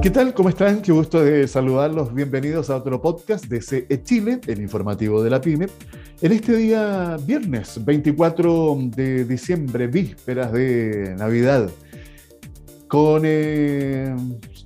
¿Qué 0.00 0.10
tal? 0.10 0.32
¿Cómo 0.32 0.48
están? 0.48 0.80
Qué 0.80 0.92
gusto 0.92 1.24
de 1.24 1.48
saludarlos. 1.48 2.14
Bienvenidos 2.14 2.70
a 2.70 2.76
otro 2.76 3.02
podcast 3.02 3.46
de 3.46 3.60
CE 3.60 4.02
Chile, 4.04 4.40
el 4.46 4.60
informativo 4.60 5.24
de 5.24 5.30
la 5.30 5.40
PyME. 5.40 5.66
En 6.22 6.32
este 6.32 6.56
día, 6.56 7.16
viernes 7.26 7.84
24 7.84 8.78
de 8.94 9.24
diciembre, 9.24 9.88
vísperas 9.88 10.52
de 10.52 11.16
Navidad, 11.18 11.68
con 12.86 13.22
eh, 13.24 14.14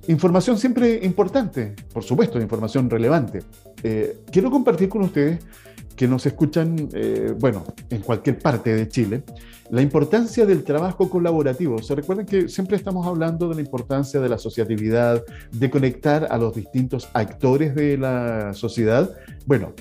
información 0.07 0.59
siempre 0.59 0.99
importante, 1.01 1.73
por 1.91 2.03
supuesto, 2.03 2.39
información 2.39 2.87
relevante. 2.87 3.39
Eh, 3.81 4.19
quiero 4.31 4.51
compartir 4.51 4.87
con 4.87 5.01
ustedes 5.01 5.39
que 5.95 6.07
nos 6.07 6.25
escuchan, 6.25 6.89
eh, 6.93 7.33
bueno, 7.39 7.63
en 7.89 8.01
cualquier 8.01 8.39
parte 8.39 8.75
de 8.75 8.87
Chile, 8.87 9.23
la 9.69 9.81
importancia 9.81 10.45
del 10.45 10.63
trabajo 10.63 11.09
colaborativo. 11.09 11.81
Se 11.81 11.95
recuerden 11.95 12.25
que 12.25 12.49
siempre 12.49 12.77
estamos 12.77 13.07
hablando 13.07 13.49
de 13.49 13.55
la 13.55 13.61
importancia 13.61 14.19
de 14.19 14.29
la 14.29 14.35
asociatividad, 14.35 15.23
de 15.51 15.69
conectar 15.69 16.27
a 16.29 16.37
los 16.37 16.55
distintos 16.55 17.09
actores 17.13 17.75
de 17.75 17.97
la 17.97 18.53
sociedad. 18.53 19.15
Bueno, 19.45 19.73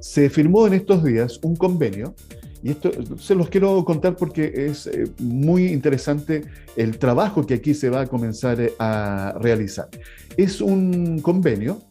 se 0.00 0.30
firmó 0.30 0.66
en 0.66 0.74
estos 0.74 1.04
días 1.04 1.40
un 1.42 1.56
convenio 1.56 2.14
y 2.62 2.70
esto 2.70 2.90
se 3.18 3.34
los 3.34 3.48
quiero 3.48 3.84
contar 3.84 4.16
porque 4.16 4.52
es 4.66 4.86
eh, 4.86 5.04
muy 5.18 5.66
interesante 5.66 6.42
el 6.76 6.98
trabajo 6.98 7.46
que 7.46 7.54
aquí 7.54 7.74
se 7.74 7.88
va 7.88 8.02
a 8.02 8.06
comenzar 8.06 8.60
eh, 8.60 8.72
a 8.78 9.34
realizar. 9.40 9.88
Es 10.36 10.60
un 10.60 11.20
convenio 11.20 11.82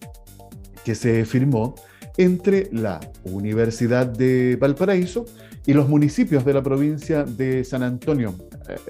que 0.84 0.96
se 0.96 1.26
firmó 1.26 1.76
entre 2.18 2.70
la 2.72 3.00
Universidad 3.24 4.08
de 4.08 4.56
Valparaíso 4.56 5.26
y 5.66 5.74
los 5.74 5.90
municipios 5.90 6.46
de 6.46 6.54
la 6.54 6.64
provincia 6.64 7.24
de 7.24 7.64
San 7.64 7.84
Antonio, 7.84 8.34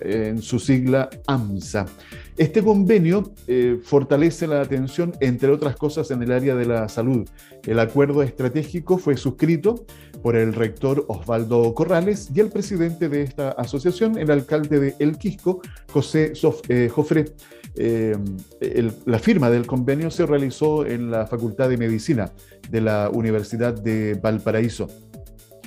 eh, 0.01 0.27
en 0.29 0.41
su 0.41 0.59
sigla 0.59 1.09
AMSA. 1.25 1.85
Este 2.37 2.61
convenio 2.63 3.33
eh, 3.47 3.79
fortalece 3.83 4.45
la 4.45 4.61
atención, 4.61 5.13
entre 5.19 5.49
otras 5.51 5.75
cosas, 5.75 6.11
en 6.11 6.21
el 6.21 6.31
área 6.31 6.55
de 6.55 6.65
la 6.65 6.87
salud. 6.87 7.27
El 7.65 7.79
acuerdo 7.79 8.21
estratégico 8.21 8.99
fue 8.99 9.17
suscrito 9.17 9.85
por 10.21 10.35
el 10.35 10.53
rector 10.53 11.05
Osvaldo 11.07 11.73
Corrales 11.73 12.29
y 12.33 12.39
el 12.39 12.49
presidente 12.49 13.09
de 13.09 13.23
esta 13.23 13.49
asociación, 13.51 14.17
el 14.17 14.29
alcalde 14.29 14.79
de 14.79 14.95
El 14.99 15.17
Quisco, 15.17 15.61
José 15.91 16.33
eh, 16.69 16.89
Jofre. 16.89 17.25
La 17.77 19.19
firma 19.19 19.49
del 19.49 19.67
convenio 19.67 20.09
se 20.09 20.25
realizó 20.25 20.85
en 20.85 21.11
la 21.11 21.27
Facultad 21.27 21.69
de 21.69 21.77
Medicina 21.77 22.31
de 22.69 22.81
la 22.81 23.09
Universidad 23.09 23.73
de 23.73 24.15
Valparaíso. 24.15 24.87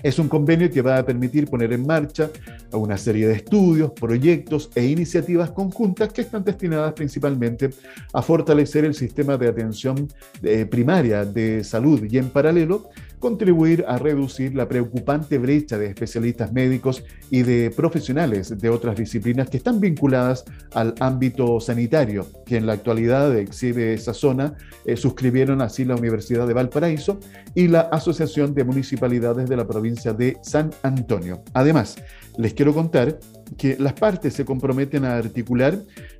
Es 0.02 0.18
un 0.18 0.28
convenio 0.28 0.70
que 0.70 0.80
va 0.80 0.98
a 0.98 1.04
permitir 1.04 1.46
poner 1.46 1.72
en 1.72 1.86
marcha 1.86 2.30
una 2.72 2.96
serie 2.96 3.28
de 3.28 3.34
estudios, 3.34 3.92
proyectos 3.92 4.70
e 4.74 4.86
iniciativas 4.86 5.50
conjuntas 5.50 6.12
que 6.12 6.22
están 6.22 6.42
destinadas 6.42 6.94
principalmente 6.94 7.70
a 8.12 8.22
fortalecer 8.22 8.84
el 8.84 8.94
sistema 8.94 9.36
de 9.36 9.48
atención 9.48 10.08
eh, 10.42 10.64
primaria 10.64 11.24
de 11.24 11.62
salud 11.64 12.02
y 12.08 12.16
en 12.16 12.30
paralelo 12.30 12.88
contribuir 13.20 13.84
a 13.86 13.98
reducir 13.98 14.56
la 14.56 14.66
preocupante 14.66 15.38
brecha 15.38 15.78
de 15.78 15.86
especialistas 15.86 16.52
médicos 16.52 17.04
y 17.30 17.42
de 17.42 17.70
profesionales 17.70 18.58
de 18.58 18.68
otras 18.70 18.96
disciplinas 18.96 19.48
que 19.48 19.58
están 19.58 19.78
vinculadas 19.78 20.44
al 20.74 20.94
ámbito 20.98 21.60
sanitario, 21.60 22.26
que 22.46 22.56
en 22.56 22.66
la 22.66 22.72
actualidad 22.72 23.36
exhibe 23.36 23.94
esa 23.94 24.14
zona, 24.14 24.54
eh, 24.86 24.96
suscribieron 24.96 25.60
así 25.60 25.84
la 25.84 25.94
Universidad 25.94 26.48
de 26.48 26.54
Valparaíso 26.54 27.20
y 27.54 27.68
la 27.68 27.82
Asociación 27.82 28.54
de 28.54 28.64
Municipalidades 28.64 29.48
de 29.48 29.56
la 29.56 29.66
provincia 29.66 30.12
de 30.12 30.38
San 30.42 30.70
Antonio. 30.82 31.42
Además, 31.52 31.96
les 32.38 32.54
quiero 32.54 32.72
contar 32.72 33.18
que 33.56 33.76
las 33.78 33.94
partes 33.94 34.34
se 34.34 34.44
comprometen 34.44 35.04
a 35.04 35.16
articular 35.16 35.78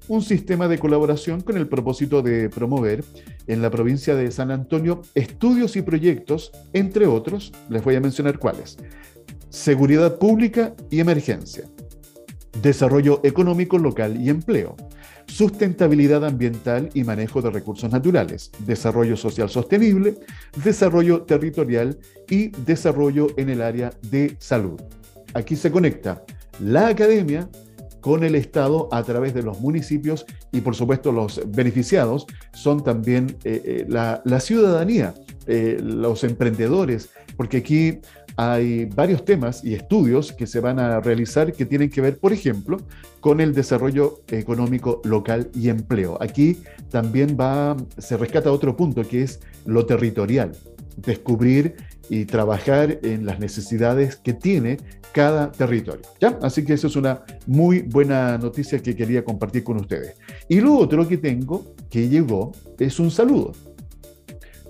un 0.09 0.23
sistema 0.23 0.69
de 0.69 0.79
colaboración 0.79 1.41
con 1.41 1.57
el 1.57 1.69
propósito 1.69 2.23
de 2.23 2.49
promover 2.49 3.05
en 3.47 3.63
la 3.63 3.71
provincia 3.71 4.15
de 4.15 4.31
San 4.31 4.51
Antonio 4.51 5.03
estudios 5.15 5.77
y 5.77 5.83
proyectos, 5.83 6.53
entre 6.73 7.07
otros, 7.07 7.53
les 7.69 7.83
voy 7.83 7.97
a 7.97 8.01
mencionar 8.01 8.39
cuáles. 8.39 8.79
Seguridad 9.49 10.19
pública 10.19 10.75
y 10.91 11.01
emergencia. 11.01 11.65
Desarrollo 12.63 13.21
económico 13.23 13.79
local 13.79 14.21
y 14.21 14.29
empleo. 14.29 14.77
Sustentabilidad 15.27 16.25
ambiental 16.25 16.91
y 16.93 17.05
manejo 17.05 17.41
de 17.41 17.51
recursos 17.51 17.91
naturales. 17.91 18.51
Desarrollo 18.67 19.17
social 19.17 19.49
sostenible. 19.49 20.17
Desarrollo 20.65 21.23
territorial 21.23 21.99
y 22.29 22.49
desarrollo 22.49 23.29
en 23.37 23.49
el 23.51 23.63
área 23.63 23.93
de 24.11 24.37
salud. 24.41 24.81
Aquí 25.35 25.55
se 25.55 25.71
conecta 25.71 26.25
la 26.61 26.89
academia 26.89 27.49
con 28.01 28.25
el 28.25 28.35
Estado 28.35 28.89
a 28.93 29.03
través 29.03 29.35
de 29.35 29.43
los 29.43 29.61
municipios 29.61 30.25
y 30.53 30.61
por 30.61 30.75
supuesto 30.75 31.13
los 31.13 31.41
beneficiados 31.47 32.27
son 32.53 32.83
también 32.83 33.37
eh, 33.45 33.63
eh, 33.65 33.87
la, 33.89 34.41
ciudadanía, 34.41 35.15
eh, 35.47 35.79
los 35.83 36.25
emprendedores, 36.25 37.11
porque 37.37 37.59
aquí 37.59 37.99
hay 38.37 38.87
varios 38.87 39.25
temas 39.25 39.63
y 39.65 39.75
estudios 39.75 40.33
que 40.33 40.47
se 40.47 40.61
van 40.61 40.79
a 40.79 41.01
realizar 41.01 41.53
que 41.53 41.67
tienen 41.67 41.91
que 41.91 42.01
ver, 42.01 42.19
por 42.19 42.33
ejemplo, 42.33 42.79
con 43.21 43.41
el 43.41 43.53
desarrollo 43.53 44.23
económico 44.29 45.03
local 45.05 45.51
y 45.55 45.69
empleo. 45.69 46.17
Aquí 46.23 46.59
también 46.91 47.37
va, 47.39 47.77
se 47.99 48.17
rescata 48.17 48.51
otro 48.51 48.77
punto 48.77 49.07
que 49.07 49.23
es 49.23 49.41
lo 49.67 49.85
territorial, 49.85 50.53
descubrir 50.97 51.77
y 52.09 52.25
trabajar 52.25 52.99
en 53.03 53.27
las 53.27 53.39
necesidades 53.41 54.17
que 54.17 54.33
tiene 54.33 54.79
cada 55.13 55.51
territorio. 55.51 56.03
¿ya? 56.21 56.39
Así 56.43 56.65
que 56.65 56.75
eso 56.75 56.87
es 56.87 56.97
una 56.97 57.23
muy 57.47 57.83
buena 57.83 58.39
noticia 58.39 58.83
que 58.83 58.95
quería 58.95 59.25
compartir 59.25 59.65
con 59.65 59.79
ustedes. 59.79 60.17
Y 60.49 60.61
lo 60.61 60.77
otro 60.77 61.07
que 61.07 61.19
tengo 61.19 61.75
que 61.89 62.09
llegó 62.09 62.53
es 62.79 62.99
un 63.01 63.11
saludo 63.11 63.53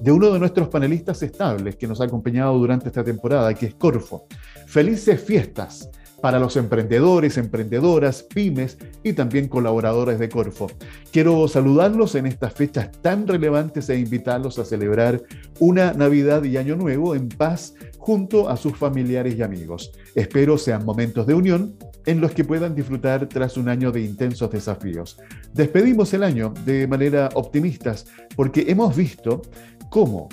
de 0.01 0.13
uno 0.13 0.31
de 0.31 0.39
nuestros 0.39 0.69
panelistas 0.69 1.23
estables 1.23 1.77
que 1.77 1.87
nos 1.87 2.01
ha 2.01 2.05
acompañado 2.05 2.57
durante 2.59 2.89
esta 2.89 3.05
temporada, 3.05 3.53
que 3.55 3.67
es 3.67 3.75
Corfo. 3.75 4.27
Felices 4.67 5.21
fiestas 5.21 5.91
para 6.21 6.39
los 6.39 6.57
emprendedores, 6.57 7.39
emprendedoras, 7.39 8.23
pymes 8.23 8.79
y 9.03 9.13
también 9.13 9.49
colaboradores 9.49 10.19
de 10.19 10.29
Corfo. 10.29 10.71
Quiero 11.13 11.49
saludarlos 11.49 12.15
en 12.15 12.27
estas 12.27 12.55
fechas 12.55 12.91
tan 13.03 13.27
relevantes 13.27 13.89
e 13.89 13.99
invitarlos 13.99 14.59
a 14.59 14.65
celebrar 14.65 15.23
una 15.59 15.93
Navidad 15.93 16.45
y 16.45 16.57
Año 16.57 16.77
Nuevo 16.77 17.15
en 17.15 17.29
paz 17.29 17.75
junto 18.01 18.49
a 18.49 18.57
sus 18.57 18.77
familiares 18.77 19.37
y 19.37 19.43
amigos. 19.43 19.93
Espero 20.15 20.57
sean 20.57 20.85
momentos 20.85 21.27
de 21.27 21.35
unión 21.35 21.77
en 22.07 22.21
los 22.21 22.33
que 22.33 22.45
puedan 22.45 22.75
disfrutar 22.75 23.29
tras 23.29 23.59
un 23.59 23.69
año 23.69 23.93
de 23.93 24.01
intensos 24.01 24.51
desafíos. 24.51 25.19
Despedimos 25.53 26.13
el 26.15 26.23
año 26.23 26.53
de 26.65 26.87
manera 26.87 27.29
optimistas 27.35 28.07
porque 28.35 28.65
hemos 28.69 28.97
visto 28.97 29.43
cómo 29.91 30.31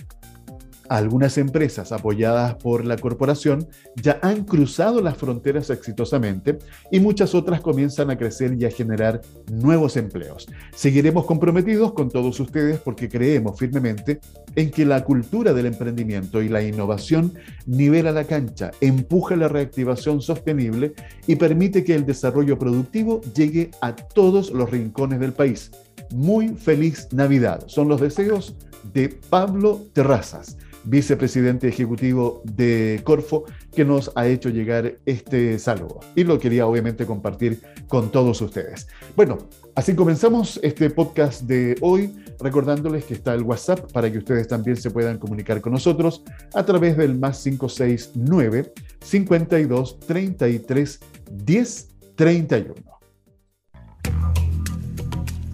algunas 0.89 1.37
empresas 1.37 1.91
apoyadas 1.91 2.55
por 2.55 2.85
la 2.85 2.97
corporación 2.97 3.67
ya 3.95 4.19
han 4.21 4.43
cruzado 4.45 5.01
las 5.01 5.17
fronteras 5.17 5.69
exitosamente 5.69 6.59
y 6.91 6.99
muchas 6.99 7.35
otras 7.35 7.61
comienzan 7.61 8.09
a 8.09 8.17
crecer 8.17 8.55
y 8.59 8.65
a 8.65 8.71
generar 8.71 9.21
nuevos 9.51 9.97
empleos. 9.97 10.47
Seguiremos 10.75 11.25
comprometidos 11.25 11.93
con 11.93 12.09
todos 12.09 12.39
ustedes 12.39 12.79
porque 12.79 13.09
creemos 13.09 13.57
firmemente 13.57 14.19
en 14.55 14.71
que 14.71 14.85
la 14.85 15.03
cultura 15.03 15.53
del 15.53 15.67
emprendimiento 15.67 16.41
y 16.41 16.49
la 16.49 16.63
innovación 16.63 17.33
nivela 17.65 18.11
la 18.11 18.25
cancha, 18.25 18.71
empuja 18.81 19.35
la 19.35 19.47
reactivación 19.47 20.21
sostenible 20.21 20.93
y 21.27 21.35
permite 21.35 21.83
que 21.83 21.95
el 21.95 22.05
desarrollo 22.05 22.57
productivo 22.57 23.21
llegue 23.35 23.71
a 23.81 23.95
todos 23.95 24.51
los 24.51 24.69
rincones 24.69 25.19
del 25.19 25.33
país. 25.33 25.71
Muy 26.11 26.49
feliz 26.49 27.07
Navidad. 27.11 27.63
Son 27.67 27.87
los 27.87 27.99
deseos 27.99 28.55
de 28.93 29.09
Pablo 29.09 29.81
Terrazas 29.93 30.56
vicepresidente 30.87 31.67
ejecutivo 31.67 32.41
de 32.45 33.01
Corfo, 33.03 33.45
que 33.75 33.85
nos 33.85 34.11
ha 34.15 34.27
hecho 34.27 34.49
llegar 34.49 34.97
este 35.05 35.59
saludo. 35.59 35.99
Y 36.15 36.23
lo 36.23 36.39
quería 36.39 36.65
obviamente 36.65 37.05
compartir 37.05 37.61
con 37.87 38.11
todos 38.11 38.41
ustedes. 38.41 38.87
Bueno, 39.15 39.37
así 39.75 39.95
comenzamos 39.95 40.59
este 40.63 40.89
podcast 40.89 41.43
de 41.43 41.75
hoy, 41.81 42.15
recordándoles 42.39 43.05
que 43.05 43.15
está 43.15 43.33
el 43.33 43.43
WhatsApp 43.43 43.91
para 43.91 44.11
que 44.11 44.17
ustedes 44.19 44.47
también 44.47 44.77
se 44.77 44.91
puedan 44.91 45.17
comunicar 45.17 45.61
con 45.61 45.73
nosotros 45.73 46.23
a 46.53 46.63
través 46.63 46.97
del 46.97 47.17
más 47.17 47.43
569 47.43 48.73
52 49.01 49.99
33 49.99 50.99
10 51.31 51.87
31. 52.15 52.73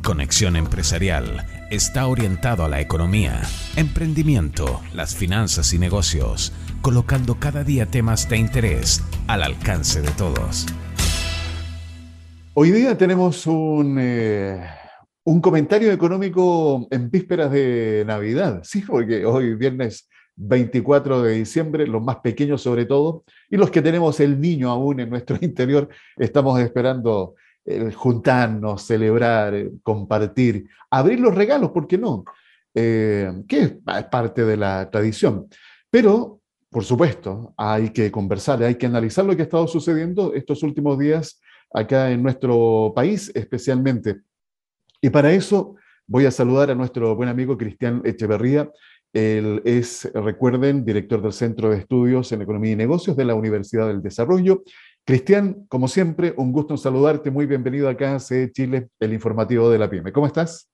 Conexión 0.03 0.57
Empresarial 0.57 1.52
está 1.73 2.05
orientado 2.05 2.63
a 2.63 2.69
la 2.69 2.81
economía, 2.81 3.41
emprendimiento, 3.75 4.79
las 4.93 5.15
finanzas 5.15 5.73
y 5.73 5.79
negocios, 5.79 6.53
colocando 6.83 7.39
cada 7.39 7.63
día 7.63 7.87
temas 7.87 8.29
de 8.29 8.37
interés 8.37 9.03
al 9.25 9.41
alcance 9.41 10.03
de 10.03 10.11
todos. 10.11 10.67
Hoy 12.53 12.69
día 12.69 12.95
tenemos 12.95 13.47
un, 13.47 13.97
eh, 13.99 14.63
un 15.23 15.41
comentario 15.41 15.91
económico 15.91 16.87
en 16.91 17.09
vísperas 17.09 17.51
de 17.51 18.03
Navidad, 18.05 18.61
sí, 18.63 18.83
porque 18.85 19.25
hoy 19.25 19.55
viernes 19.55 20.07
24 20.35 21.23
de 21.23 21.33
diciembre, 21.33 21.87
los 21.87 22.03
más 22.03 22.17
pequeños 22.17 22.61
sobre 22.61 22.85
todo, 22.85 23.23
y 23.49 23.57
los 23.57 23.71
que 23.71 23.81
tenemos 23.81 24.19
el 24.19 24.39
niño 24.39 24.69
aún 24.69 24.99
en 24.99 25.09
nuestro 25.09 25.37
interior, 25.41 25.89
estamos 26.17 26.59
esperando 26.59 27.33
juntarnos, 27.95 28.83
celebrar, 28.83 29.53
compartir, 29.81 30.67
abrir 30.89 31.19
los 31.19 31.33
regalos, 31.33 31.71
¿por 31.71 31.87
qué 31.87 31.97
no? 31.97 32.23
que 32.73 33.45
es 33.51 33.73
parte 34.09 34.43
de 34.43 34.57
la 34.57 34.89
tradición. 34.89 35.47
Pero 35.91 36.41
por 36.73 36.83
supuesto, 36.83 37.53
hay 37.55 37.91
que 37.91 38.11
conversar, 38.11 38.63
hay 38.63 38.75
que 38.75 38.87
analizar 38.87 39.23
lo 39.23 39.35
que 39.35 39.43
ha 39.43 39.45
estado 39.45 39.67
sucediendo 39.67 40.33
estos 40.33 40.63
últimos 40.63 40.97
días 40.97 41.39
acá 41.71 42.09
en 42.09 42.23
nuestro 42.23 42.91
país 42.95 43.31
especialmente. 43.35 44.21
Y 44.99 45.11
para 45.11 45.31
eso 45.31 45.75
voy 46.07 46.25
a 46.25 46.31
saludar 46.31 46.71
a 46.71 46.75
nuestro 46.75 47.15
buen 47.15 47.29
amigo 47.29 47.59
Cristian 47.59 48.01
Echeverría. 48.03 48.71
Él 49.13 49.61
es, 49.65 50.11
recuerden, 50.15 50.83
director 50.83 51.21
del 51.21 51.33
Centro 51.33 51.69
de 51.69 51.77
Estudios 51.77 52.31
en 52.31 52.41
Economía 52.41 52.71
y 52.71 52.75
Negocios 52.75 53.15
de 53.15 53.25
la 53.25 53.35
Universidad 53.35 53.87
del 53.87 54.01
Desarrollo. 54.01 54.63
Cristian, 55.05 55.65
como 55.67 55.89
siempre, 55.89 56.33
un 56.37 56.53
gusto 56.53 56.73
en 56.73 56.77
saludarte. 56.77 57.29
Muy 57.29 57.45
bienvenido 57.45 57.89
acá 57.89 58.15
a 58.15 58.19
CE 58.19 58.49
Chile, 58.53 58.87
el 59.01 59.11
informativo 59.11 59.69
de 59.69 59.77
la 59.77 59.89
PYME. 59.89 60.13
¿Cómo 60.13 60.27
estás? 60.27 60.69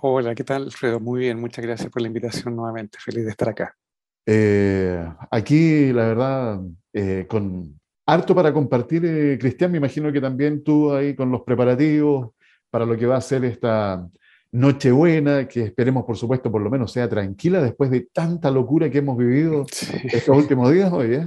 Hola, 0.00 0.34
¿qué 0.34 0.44
tal, 0.44 0.62
Alfredo? 0.62 0.98
Muy 0.98 1.20
bien, 1.20 1.38
muchas 1.38 1.62
gracias 1.62 1.90
por 1.90 2.00
la 2.00 2.08
invitación 2.08 2.56
nuevamente. 2.56 2.96
Feliz 2.98 3.24
de 3.24 3.30
estar 3.32 3.50
acá. 3.50 3.76
Eh, 4.24 5.06
aquí, 5.30 5.92
la 5.92 6.06
verdad, 6.06 6.60
eh, 6.94 7.26
con 7.28 7.78
harto 8.06 8.34
para 8.34 8.50
compartir, 8.50 9.04
eh, 9.04 9.36
Cristian, 9.38 9.70
me 9.70 9.76
imagino 9.76 10.10
que 10.10 10.22
también 10.22 10.64
tú 10.64 10.94
ahí 10.94 11.14
con 11.14 11.30
los 11.30 11.42
preparativos 11.42 12.30
para 12.70 12.86
lo 12.86 12.96
que 12.96 13.04
va 13.04 13.16
a 13.16 13.20
ser 13.20 13.44
esta 13.44 14.08
Nochebuena, 14.56 15.46
que 15.46 15.64
esperemos, 15.64 16.06
por 16.06 16.16
supuesto, 16.16 16.50
por 16.50 16.62
lo 16.62 16.70
menos 16.70 16.90
sea 16.90 17.06
tranquila 17.06 17.62
después 17.62 17.90
de 17.90 18.08
tanta 18.10 18.50
locura 18.50 18.88
que 18.88 18.98
hemos 18.98 19.18
vivido 19.18 19.66
estos 20.04 20.36
últimos 20.36 20.72
días 20.72 20.90
hoy. 20.92 21.20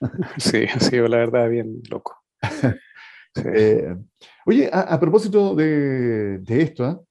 Sí, 0.36 0.64
ha 0.64 0.80
sido 0.80 1.06
la 1.06 1.18
verdad 1.18 1.48
bien 1.48 1.80
loco. 1.88 2.16
oye, 4.46 4.68
a, 4.72 4.98
propósito 4.98 5.54
de, 5.54 6.38
de 6.38 6.62
esto, 6.62 7.06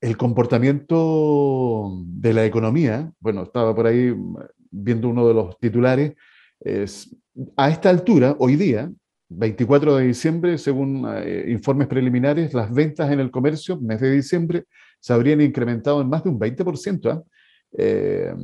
el 0.00 0.16
comportamiento 0.16 1.92
de 2.04 2.34
la 2.34 2.44
economía, 2.44 3.12
bueno, 3.20 3.44
estaba 3.44 3.74
por 3.76 3.86
ahí 3.86 4.12
viendo 4.70 5.08
uno 5.08 5.28
de 5.28 5.34
los 5.34 5.58
titulares, 5.60 6.14
es, 6.58 7.16
a 7.56 7.70
esta 7.70 7.88
altura, 7.88 8.34
hoy 8.40 8.56
día, 8.56 8.90
24 9.28 9.96
de 9.96 10.06
diciembre, 10.06 10.58
según 10.58 11.06
eh, 11.08 11.44
informes 11.48 11.86
preliminares, 11.86 12.54
las 12.54 12.72
ventas 12.72 13.10
en 13.12 13.20
el 13.20 13.30
comercio, 13.30 13.78
mes 13.80 14.00
de 14.00 14.10
diciembre, 14.10 14.64
se 15.00 15.12
habrían 15.12 15.40
incrementado 15.40 16.00
en 16.00 16.08
más 16.08 16.24
de 16.24 16.30
un 16.30 16.38
20%. 16.38 17.10
¿ah? 17.10 17.22
Eh, 17.76 18.34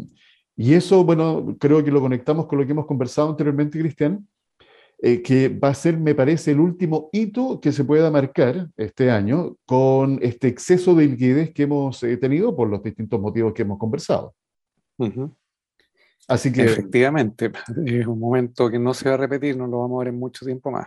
y 0.57 0.75
eso, 0.75 1.05
bueno, 1.05 1.57
creo 1.59 1.83
que 1.83 1.91
lo 1.91 2.01
conectamos 2.01 2.47
con 2.47 2.59
lo 2.59 2.67
que 2.67 2.73
hemos 2.73 2.87
conversado 2.87 3.31
anteriormente, 3.31 3.79
Cristian, 3.79 4.27
eh, 5.03 5.21
que 5.21 5.49
va 5.49 5.69
a 5.69 5.75
ser, 5.75 5.99
me 5.99 6.15
parece, 6.15 6.53
el 6.53 6.61
último 6.61 7.09
hito 7.13 7.61
que 7.61 7.73
se 7.73 7.85
pueda 7.85 8.11
marcar 8.11 8.69
este 8.77 9.11
año 9.11 9.57
con 9.67 10.19
este 10.23 10.49
exceso 10.49 10.95
de 10.95 11.07
liquidez 11.07 11.53
que 11.53 11.65
hemos 11.65 12.01
tenido 12.01 12.55
por 12.55 12.69
los 12.69 12.83
distintos 12.83 13.21
motivos 13.21 13.53
que 13.53 13.63
hemos 13.63 13.79
conversado. 13.79 14.35
Así 16.29 16.53
que... 16.53 16.65
Efectivamente, 16.65 17.51
es 17.85 18.07
un 18.07 18.19
momento 18.19 18.71
que 18.71 18.79
no 18.79 18.95
se 18.95 19.09
va 19.09 19.17
a 19.17 19.19
repetir, 19.19 19.57
no 19.57 19.67
lo 19.67 19.81
vamos 19.81 19.97
a 19.97 20.05
ver 20.05 20.15
en 20.15 20.21
mucho 20.21 20.47
tiempo 20.47 20.71
más. 20.71 20.87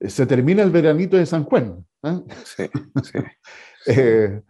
Se 0.00 0.26
termina 0.26 0.62
el 0.62 0.70
veranito 0.70 1.16
de 1.16 1.26
San 1.26 1.44
Juan. 1.44 1.84
¿eh? 2.02 2.20
Sí, 2.44 2.64
sí. 3.84 3.92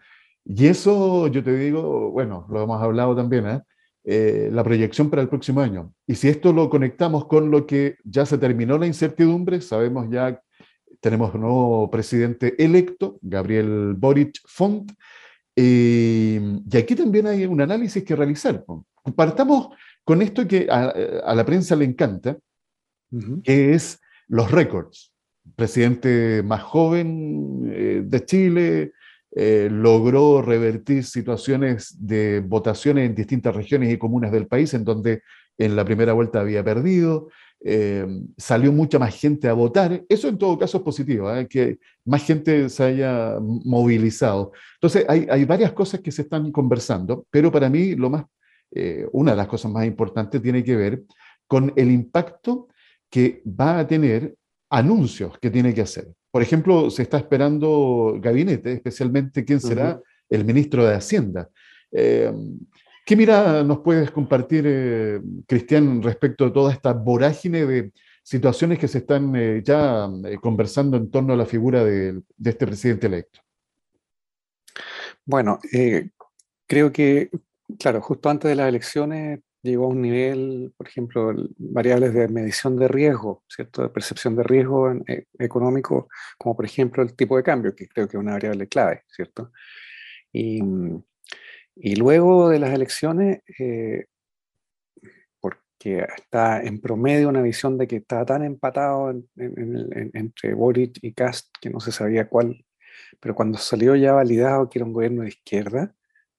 Y 0.52 0.66
eso, 0.66 1.28
yo 1.28 1.44
te 1.44 1.56
digo, 1.56 2.10
bueno, 2.10 2.44
lo 2.50 2.62
hemos 2.62 2.82
hablado 2.82 3.14
también, 3.14 3.46
¿eh? 3.46 3.60
¿eh? 4.02 4.50
la 4.52 4.64
proyección 4.64 5.08
para 5.08 5.22
el 5.22 5.28
próximo 5.28 5.60
año. 5.60 5.92
Y 6.08 6.16
si 6.16 6.26
esto 6.26 6.52
lo 6.52 6.68
conectamos 6.68 7.26
con 7.26 7.52
lo 7.52 7.68
que 7.68 7.98
ya 8.02 8.26
se 8.26 8.36
terminó 8.36 8.76
la 8.76 8.88
incertidumbre, 8.88 9.60
sabemos 9.60 10.08
ya, 10.10 10.42
tenemos 10.98 11.32
un 11.34 11.42
nuevo 11.42 11.88
presidente 11.88 12.56
electo, 12.62 13.18
Gabriel 13.22 13.94
Boric 13.96 14.40
Font, 14.44 14.90
y 15.54 16.38
aquí 16.76 16.96
también 16.96 17.28
hay 17.28 17.46
un 17.46 17.60
análisis 17.60 18.02
que 18.02 18.16
realizar. 18.16 18.64
Partamos 19.14 19.68
con 20.02 20.20
esto 20.20 20.48
que 20.48 20.66
a, 20.68 21.32
la 21.32 21.46
prensa 21.46 21.76
le 21.76 21.84
encanta, 21.84 22.36
que 23.44 23.74
es 23.74 24.00
los 24.26 24.50
récords. 24.50 25.12
Presidente 25.54 26.42
más 26.42 26.62
joven 26.62 27.70
eh, 27.72 28.02
de 28.04 28.24
Chile, 28.24 28.92
eh, 29.32 29.68
logró 29.70 30.42
revertir 30.42 31.04
situaciones 31.04 31.96
de 31.98 32.40
votaciones 32.40 33.06
en 33.06 33.14
distintas 33.14 33.54
regiones 33.54 33.92
y 33.92 33.98
comunas 33.98 34.32
del 34.32 34.46
país 34.46 34.74
en 34.74 34.84
donde 34.84 35.22
en 35.58 35.76
la 35.76 35.84
primera 35.84 36.12
vuelta 36.14 36.40
había 36.40 36.64
perdido, 36.64 37.28
eh, 37.62 38.06
salió 38.38 38.72
mucha 38.72 38.98
más 38.98 39.14
gente 39.14 39.48
a 39.48 39.52
votar. 39.52 40.02
Eso 40.08 40.28
en 40.28 40.38
todo 40.38 40.58
caso 40.58 40.78
es 40.78 40.82
positivo, 40.82 41.28
que 41.48 41.78
más 42.04 42.24
gente 42.24 42.68
se 42.70 42.82
haya 42.82 43.36
movilizado. 43.40 44.52
Entonces 44.74 45.04
hay, 45.08 45.26
hay, 45.30 45.44
varias 45.44 45.72
cosas 45.72 46.00
que 46.00 46.10
se 46.10 46.22
están 46.22 46.50
conversando, 46.50 47.26
pero 47.30 47.52
para 47.52 47.68
mí 47.68 47.94
lo 47.94 48.08
más 48.08 48.24
eh, 48.72 49.08
una 49.12 49.32
de 49.32 49.36
las 49.36 49.48
cosas 49.48 49.70
más 49.70 49.84
importantes 49.84 50.40
tiene 50.40 50.62
que 50.62 50.76
ver 50.76 51.02
con 51.46 51.72
el 51.74 51.90
impacto 51.90 52.68
que 53.10 53.42
va 53.44 53.80
a 53.80 53.86
tener 53.86 54.36
anuncios 54.70 55.38
que 55.38 55.50
tiene 55.50 55.74
que 55.74 55.82
hacer. 55.82 56.08
Por 56.30 56.42
ejemplo, 56.42 56.90
se 56.90 57.02
está 57.02 57.18
esperando 57.18 58.16
gabinete, 58.20 58.72
especialmente 58.72 59.44
quién 59.44 59.60
será 59.60 60.00
el 60.28 60.44
ministro 60.44 60.86
de 60.86 60.94
Hacienda. 60.94 61.48
Eh, 61.90 62.32
¿Qué 63.04 63.16
mirada 63.16 63.64
nos 63.64 63.80
puedes 63.80 64.10
compartir, 64.10 64.64
eh, 64.66 65.20
Cristian, 65.46 66.02
respecto 66.02 66.46
a 66.46 66.52
toda 66.52 66.72
esta 66.72 66.92
vorágine 66.92 67.66
de 67.66 67.92
situaciones 68.22 68.78
que 68.78 68.86
se 68.86 68.98
están 68.98 69.32
ya 69.64 70.08
conversando 70.40 70.96
en 70.96 71.10
torno 71.10 71.32
a 71.32 71.36
la 71.36 71.46
figura 71.46 71.84
de, 71.84 72.20
de 72.36 72.50
este 72.50 72.66
presidente 72.66 73.08
electo? 73.08 73.40
Bueno, 75.24 75.58
creo 76.66 76.92
que 76.92 77.30
Claro, 77.78 78.00
justo 78.00 78.28
antes 78.28 78.48
de 78.48 78.54
las 78.54 78.68
elecciones 78.68 79.40
llegó 79.62 79.84
a 79.86 79.88
un 79.88 80.02
nivel, 80.02 80.72
por 80.76 80.88
ejemplo, 80.88 81.34
variables 81.58 82.14
de 82.14 82.28
medición 82.28 82.76
de 82.76 82.88
riesgo, 82.88 83.44
¿cierto? 83.48 83.82
De 83.82 83.88
percepción 83.90 84.36
de 84.36 84.42
riesgo 84.42 84.92
eh, 85.06 85.26
económico, 85.38 86.08
como 86.38 86.56
por 86.56 86.64
ejemplo 86.64 87.02
el 87.02 87.14
tipo 87.14 87.36
de 87.36 87.42
cambio, 87.42 87.74
que 87.74 87.88
creo 87.88 88.08
que 88.08 88.16
es 88.16 88.20
una 88.20 88.32
variable 88.32 88.68
clave, 88.68 89.04
¿cierto? 89.08 89.52
Y, 90.32 90.62
luego 91.96 92.48
de 92.50 92.58
las 92.58 92.74
elecciones, 92.74 93.42
eh, 93.58 94.06
porque 95.40 96.06
está 96.16 96.62
en 96.62 96.80
promedio 96.80 97.28
una 97.28 97.42
visión 97.42 97.78
de 97.78 97.86
que 97.86 97.96
estaba 97.96 98.24
tan 98.26 98.44
empatado 98.44 99.12
entre 99.36 100.54
Boric 100.54 100.98
y 101.02 101.12
Cast 101.14 101.48
que 101.60 101.70
no 101.70 101.80
se 101.80 101.92
sabía 101.92 102.28
cuál, 102.28 102.64
pero 103.20 103.34
cuando 103.34 103.58
salió 103.58 103.96
ya 103.96 104.12
validado 104.12 104.68
que 104.68 104.78
era 104.78 104.86
un 104.86 104.92
gobierno 104.92 105.22
de 105.22 105.28
izquierda, 105.28 105.94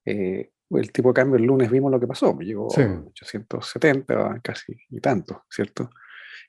eh, 0.05 0.51
el 0.77 0.91
tipo 0.91 1.09
de 1.09 1.13
cambio 1.13 1.37
el 1.37 1.43
lunes 1.43 1.69
vimos 1.69 1.91
lo 1.91 1.99
que 1.99 2.07
pasó, 2.07 2.33
me 2.33 2.45
llegó 2.45 2.67
a 2.71 2.81
870 3.07 4.39
casi 4.43 4.75
y 4.89 4.99
tanto, 4.99 5.43
¿cierto? 5.49 5.89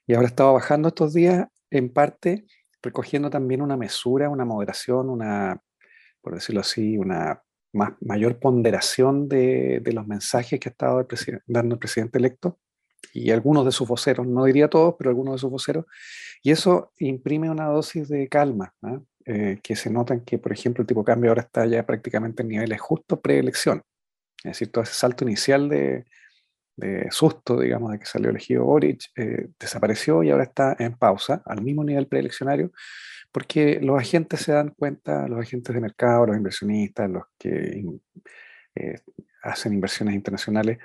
Y 0.07 0.13
ahora 0.13 0.27
estaba 0.27 0.51
bajando 0.51 0.89
estos 0.89 1.13
días, 1.13 1.47
en 1.69 1.89
parte 1.89 2.45
recogiendo 2.81 3.29
también 3.29 3.61
una 3.61 3.77
mesura, 3.77 4.29
una 4.29 4.45
moderación, 4.45 5.09
una, 5.09 5.61
por 6.21 6.35
decirlo 6.35 6.61
así, 6.61 6.97
una 6.97 7.41
más, 7.71 7.93
mayor 8.01 8.39
ponderación 8.39 9.27
de, 9.29 9.79
de, 9.81 9.93
los 9.93 10.05
mensajes 10.05 10.59
que 10.59 10.69
ha 10.69 10.71
estado 10.71 11.07
dando 11.47 11.75
el 11.75 11.79
presidente 11.79 12.19
electo 12.19 12.59
y 13.13 13.31
algunos 13.31 13.65
de 13.65 13.71
sus 13.71 13.87
voceros, 13.87 14.27
no 14.27 14.45
diría 14.45 14.69
todos, 14.69 14.95
pero 14.97 15.09
algunos 15.09 15.35
de 15.35 15.39
sus 15.39 15.49
voceros, 15.49 15.85
y 16.41 16.51
eso 16.51 16.91
imprime 16.99 17.49
una 17.49 17.67
dosis 17.67 18.09
de 18.09 18.27
calma, 18.27 18.73
¿ah? 18.81 18.99
eh, 19.25 19.59
que 19.63 19.75
se 19.75 19.89
notan 19.89 20.21
que, 20.21 20.37
por 20.37 20.51
ejemplo, 20.51 20.81
el 20.81 20.87
tipo 20.87 21.01
de 21.01 21.05
cambio 21.05 21.31
ahora 21.31 21.43
está 21.43 21.65
ya 21.65 21.85
prácticamente 21.85 22.43
en 22.43 22.49
niveles 22.49 22.81
justo 22.81 23.21
preelección. 23.21 23.81
Es 24.43 24.51
decir, 24.51 24.71
todo 24.71 24.83
ese 24.83 24.93
salto 24.93 25.23
inicial 25.23 25.69
de, 25.69 26.05
susto, 27.11 27.59
digamos, 27.59 27.91
de 27.91 27.99
que 27.99 28.05
salió 28.05 28.29
elegido 28.29 28.65
Boric, 28.65 29.05
eh, 29.15 29.49
desapareció 29.59 30.23
y 30.23 30.31
ahora 30.31 30.43
está 30.43 30.75
en 30.79 30.97
pausa, 30.97 31.41
al 31.45 31.61
mismo 31.61 31.83
nivel 31.83 32.07
preeleccionario, 32.07 32.71
porque 33.31 33.79
los 33.81 33.99
agentes 33.99 34.41
se 34.41 34.51
dan 34.51 34.69
cuenta, 34.69 35.27
los 35.27 35.39
agentes 35.39 35.73
de 35.73 35.81
mercado, 35.81 36.27
los 36.27 36.37
inversionistas, 36.37 37.09
los 37.09 37.23
que 37.37 37.83
eh, 38.75 38.99
hacen 39.43 39.73
inversiones 39.73 40.15
internacionales, 40.15 40.79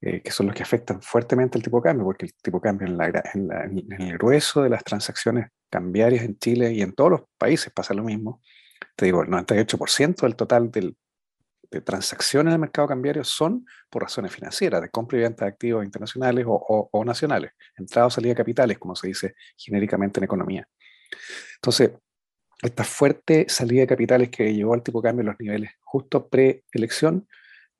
eh, 0.00 0.20
que 0.20 0.30
son 0.30 0.46
los 0.46 0.54
que 0.54 0.62
afectan 0.62 1.00
fuertemente 1.00 1.58
el 1.58 1.64
tipo 1.64 1.78
de 1.78 1.84
cambio, 1.84 2.04
porque 2.04 2.26
el 2.26 2.34
tipo 2.34 2.58
de 2.58 2.62
cambio 2.62 2.88
en, 2.88 3.52
en, 3.52 4.02
el 4.02 4.18
grueso 4.18 4.62
de 4.62 4.70
las 4.70 4.84
transacciones 4.84 5.50
cambiarias 5.70 6.24
en 6.24 6.38
Chile 6.38 6.72
y 6.72 6.82
en 6.82 6.92
todos 6.92 7.10
los 7.10 7.20
países 7.38 7.72
pasa 7.72 7.94
lo 7.94 8.02
mismo. 8.02 8.40
Te 8.96 9.06
digo, 9.06 9.22
el 9.22 9.28
98% 9.28 10.22
del 10.22 10.36
total 10.36 10.70
del 10.70 10.96
de 11.72 11.80
transacciones 11.80 12.50
en 12.50 12.54
el 12.54 12.60
mercado 12.60 12.86
cambiario 12.86 13.24
son 13.24 13.66
por 13.90 14.02
razones 14.02 14.30
financieras, 14.32 14.82
de 14.82 14.90
compra 14.90 15.18
y 15.18 15.22
venta 15.22 15.44
de 15.44 15.50
activos 15.50 15.84
internacionales 15.84 16.44
o, 16.46 17.04
nacionales, 17.04 17.52
entrada 17.76 18.06
o 18.06 18.10
salida 18.10 18.32
de 18.32 18.36
capitales, 18.36 18.78
como 18.78 18.94
se 18.94 19.08
dice 19.08 19.34
genéricamente 19.56 20.20
en 20.20 20.24
economía. 20.24 20.68
Entonces, 21.56 21.92
esta 22.62 22.84
fuerte 22.84 23.46
salida 23.48 23.80
de 23.80 23.86
capitales 23.86 24.28
que 24.30 24.54
llevó 24.54 24.74
al 24.74 24.82
tipo 24.82 25.00
de 25.00 25.08
cambio 25.08 25.22
a 25.22 25.32
los 25.32 25.40
niveles 25.40 25.72
justo 25.80 26.28
pre-elección, 26.28 27.26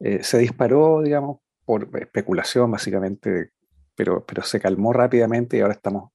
eh, 0.01 0.25
se 0.25 0.39
disparó, 0.39 1.03
digamos, 1.03 1.41
por 1.65 1.89
especulación 2.01 2.71
básicamente, 2.71 3.51
pero, 3.95 4.25
pero 4.27 4.43
se 4.43 4.59
calmó 4.59 4.93
rápidamente 4.93 5.57
y 5.57 5.61
ahora 5.61 5.75
estamos 5.75 6.11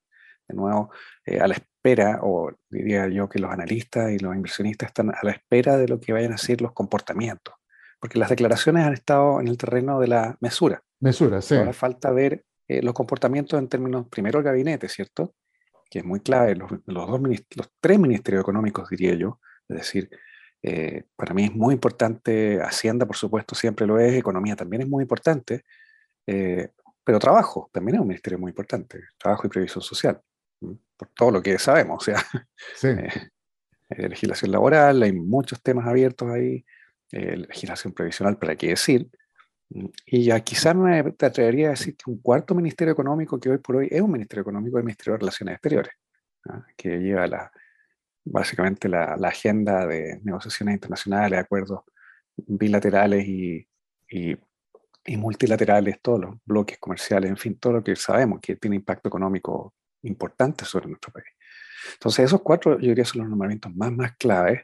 de 0.48 0.55
nuevo, 0.55 0.91
eh, 1.25 1.39
a 1.39 1.48
la 1.48 1.55
espera, 1.55 2.19
o 2.24 2.51
diría 2.69 3.07
yo 3.07 3.29
que 3.29 3.39
los 3.39 3.51
analistas 3.51 4.12
y 4.12 4.19
los 4.19 4.36
inversionistas 4.36 4.88
están 4.88 5.10
a 5.10 5.19
la 5.22 5.31
espera 5.31 5.77
de 5.77 5.88
lo 5.88 6.00
que 6.00 6.13
vayan 6.13 6.34
a 6.34 6.38
ser 6.38 6.62
los 6.62 6.72
comportamientos, 6.72 7.55
porque 8.00 8.20
las 8.20 8.30
declaraciones 8.30 8.86
han 8.86 8.94
estado 8.94 9.39
en 9.39 9.48
el 9.48 9.58
terreno 9.58 10.00
de 10.00 10.08
la 10.08 10.38
mesura. 10.39 10.84
Mesura, 11.00 11.42
sí. 11.42 11.56
Ahora 11.56 11.74
falta 11.74 12.12
ver 12.12 12.46
eh, 12.68 12.82
los 12.82 12.94
comportamientos 12.94 13.60
en 13.60 13.68
términos, 13.68 14.08
primero 14.10 14.39
el 14.39 14.46
gabinete, 14.46 14.89
¿cierto? 14.89 15.36
Que 15.89 16.00
es 16.00 16.06
muy 16.06 16.20
clave, 16.20 16.56
los, 16.56 16.70
los, 16.86 17.08
dos, 17.08 17.22
los 17.22 17.72
tres 17.80 18.00
ministerios 18.00 18.42
económicos, 18.42 18.89
diría 18.89 19.16
yo, 19.16 19.39
es 19.68 19.77
decir, 19.77 20.10
eh, 20.63 21.06
para 21.16 21.34
mí 21.34 21.46
es 21.46 21.54
muy 21.54 21.74
importante, 21.74 22.60
Hacienda 22.62 23.06
por 23.06 23.16
supuesto 23.16 23.56
siempre 23.56 23.86
lo 23.86 24.00
es, 24.00 24.16
Economía 24.16 24.56
también 24.56 24.82
es 24.82 24.89
muy 24.89 25.04
importante, 25.04 25.63
eh, 26.25 26.70
pero 27.04 27.20
Trabajo 27.20 27.70
también 27.72 27.96
es 27.96 28.01
un 28.01 28.08
ministerio 28.08 28.39
muy 28.39 28.50
importante, 28.50 29.01
Trabajo 29.18 29.48
y 29.48 29.50
Previsión 29.50 29.82
Social, 29.82 30.20
por 30.60 31.08
todo 31.16 31.32
lo 31.32 31.42
que 31.42 31.60
sabemos, 31.60 32.01
o 32.01 32.06
sea, 32.06 32.24
sí. 32.75 32.88
eh, 33.89 34.10
legislación 34.10 34.51
laboral, 34.51 35.04
hay 35.04 35.13
muchos 35.13 35.62
temas 35.62 35.88
abiertos 35.88 36.30
ahí, 36.30 36.66
legislación 37.12 37.94
previsional, 37.94 38.38
para 38.38 38.56
qué 38.56 38.68
decir, 38.70 39.10
y 40.06 40.24
ya 40.24 40.40
quizás 40.40 40.76
me 40.76 41.00
atrevería 41.00 41.68
a 41.68 41.70
decir 41.72 41.96
que 41.98 42.10
un 42.10 42.20
cuarto 42.20 42.56
ministerio 42.56 42.94
económico 42.94 43.40
que 43.40 43.50
hoy 43.50 43.58
por 43.58 43.78
hoy 43.78 43.88
es 43.92 44.02
un 44.02 44.12
ministerio 44.12 44.42
económico, 44.42 44.78
el 44.78 44.86
Ministerio 44.86 45.14
de 45.14 45.20
Relaciones 45.20 45.56
Exteriores, 45.56 45.94
¿ah? 46.50 46.66
que 46.76 46.98
lleva 46.98 47.28
la, 47.28 47.52
básicamente 48.24 48.88
la, 48.88 49.14
agenda 49.14 49.86
de 49.86 50.20
negociaciones 50.24 50.76
internacionales, 50.76 51.40
acuerdos 51.40 51.82
bilaterales 52.36 53.28
y, 53.28 53.68
y, 54.10 54.38
multilaterales, 55.18 56.02
todos 56.02 56.22
los 56.22 56.36
bloques 56.46 56.78
comerciales, 56.80 57.30
en 57.30 57.38
fin, 57.38 57.58
todo 57.58 57.74
lo 57.74 57.84
que 57.84 57.96
sabemos 57.96 58.40
que 58.42 58.56
tiene 58.58 58.76
impacto 58.76 59.08
económico 59.10 59.74
importante 60.04 60.66
sobre 60.66 60.88
nuestro 60.88 61.12
país. 61.12 61.28
Entonces, 61.94 62.26
esos 62.26 62.42
cuatro, 62.42 62.80
yo 62.80 62.90
diría, 62.90 63.06
son 63.06 63.22
los 63.22 63.30
nombramientos 63.30 63.74
más, 63.76 63.92
más 63.92 64.16
claves 64.18 64.64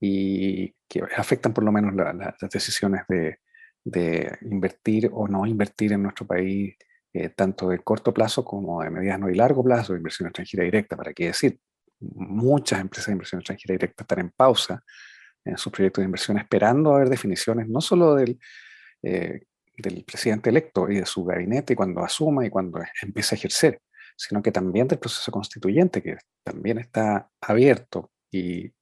y 0.00 0.74
que 0.88 1.02
afectan 1.16 1.52
por 1.52 1.64
lo 1.64 1.72
menos 1.72 1.94
las 1.94 2.36
decisiones 2.50 3.02
de, 3.08 3.38
de, 3.84 4.38
invertir 4.42 5.10
o 5.12 5.26
no 5.26 5.46
invertir 5.46 5.92
en 5.92 6.02
nuestro 6.02 6.26
país, 6.26 6.76
eh, 7.12 7.30
tanto 7.30 7.70
de 7.70 7.78
corto 7.80 8.12
plazo 8.14 8.44
como 8.44 8.82
de 8.82 8.90
mediano 8.90 9.28
y 9.28 9.34
largo 9.34 9.64
plazo, 9.64 9.96
inversión 9.96 10.28
extranjera 10.28 10.64
directa, 10.64 10.96
para 10.96 11.12
qué 11.12 11.26
decir 11.26 11.58
muchas 12.00 12.80
empresas 12.80 13.06
de 13.06 13.12
inversión 13.12 13.40
extranjera 13.40 13.72
directa 13.72 14.04
están 14.04 14.20
en 14.20 14.30
pausa 14.30 14.84
en 15.44 15.56
sus 15.56 15.72
proyectos 15.72 16.02
de 16.02 16.06
inversión, 16.06 16.38
esperando 16.38 16.94
a 16.94 16.98
ver 17.00 17.08
definiciones 17.08 17.68
no 17.68 17.80
solo 17.80 18.14
del, 18.14 18.38
eh, 19.02 19.40
del 19.76 20.04
presidente 20.04 20.50
electo 20.50 20.88
y 20.90 20.96
de 20.96 21.06
su 21.06 21.24
gabinete 21.24 21.74
cuando 21.74 22.04
asuma 22.04 22.44
y 22.44 22.50
cuando 22.50 22.80
empiece 23.02 23.34
a 23.34 23.38
ejercer, 23.38 23.80
sino 24.16 24.42
que 24.42 24.52
también 24.52 24.88
del 24.88 24.98
proceso 24.98 25.32
constituyente, 25.32 26.02
que 26.02 26.16
también 26.42 26.78
está 26.78 27.30
abierto 27.40 28.10
y 28.30 28.72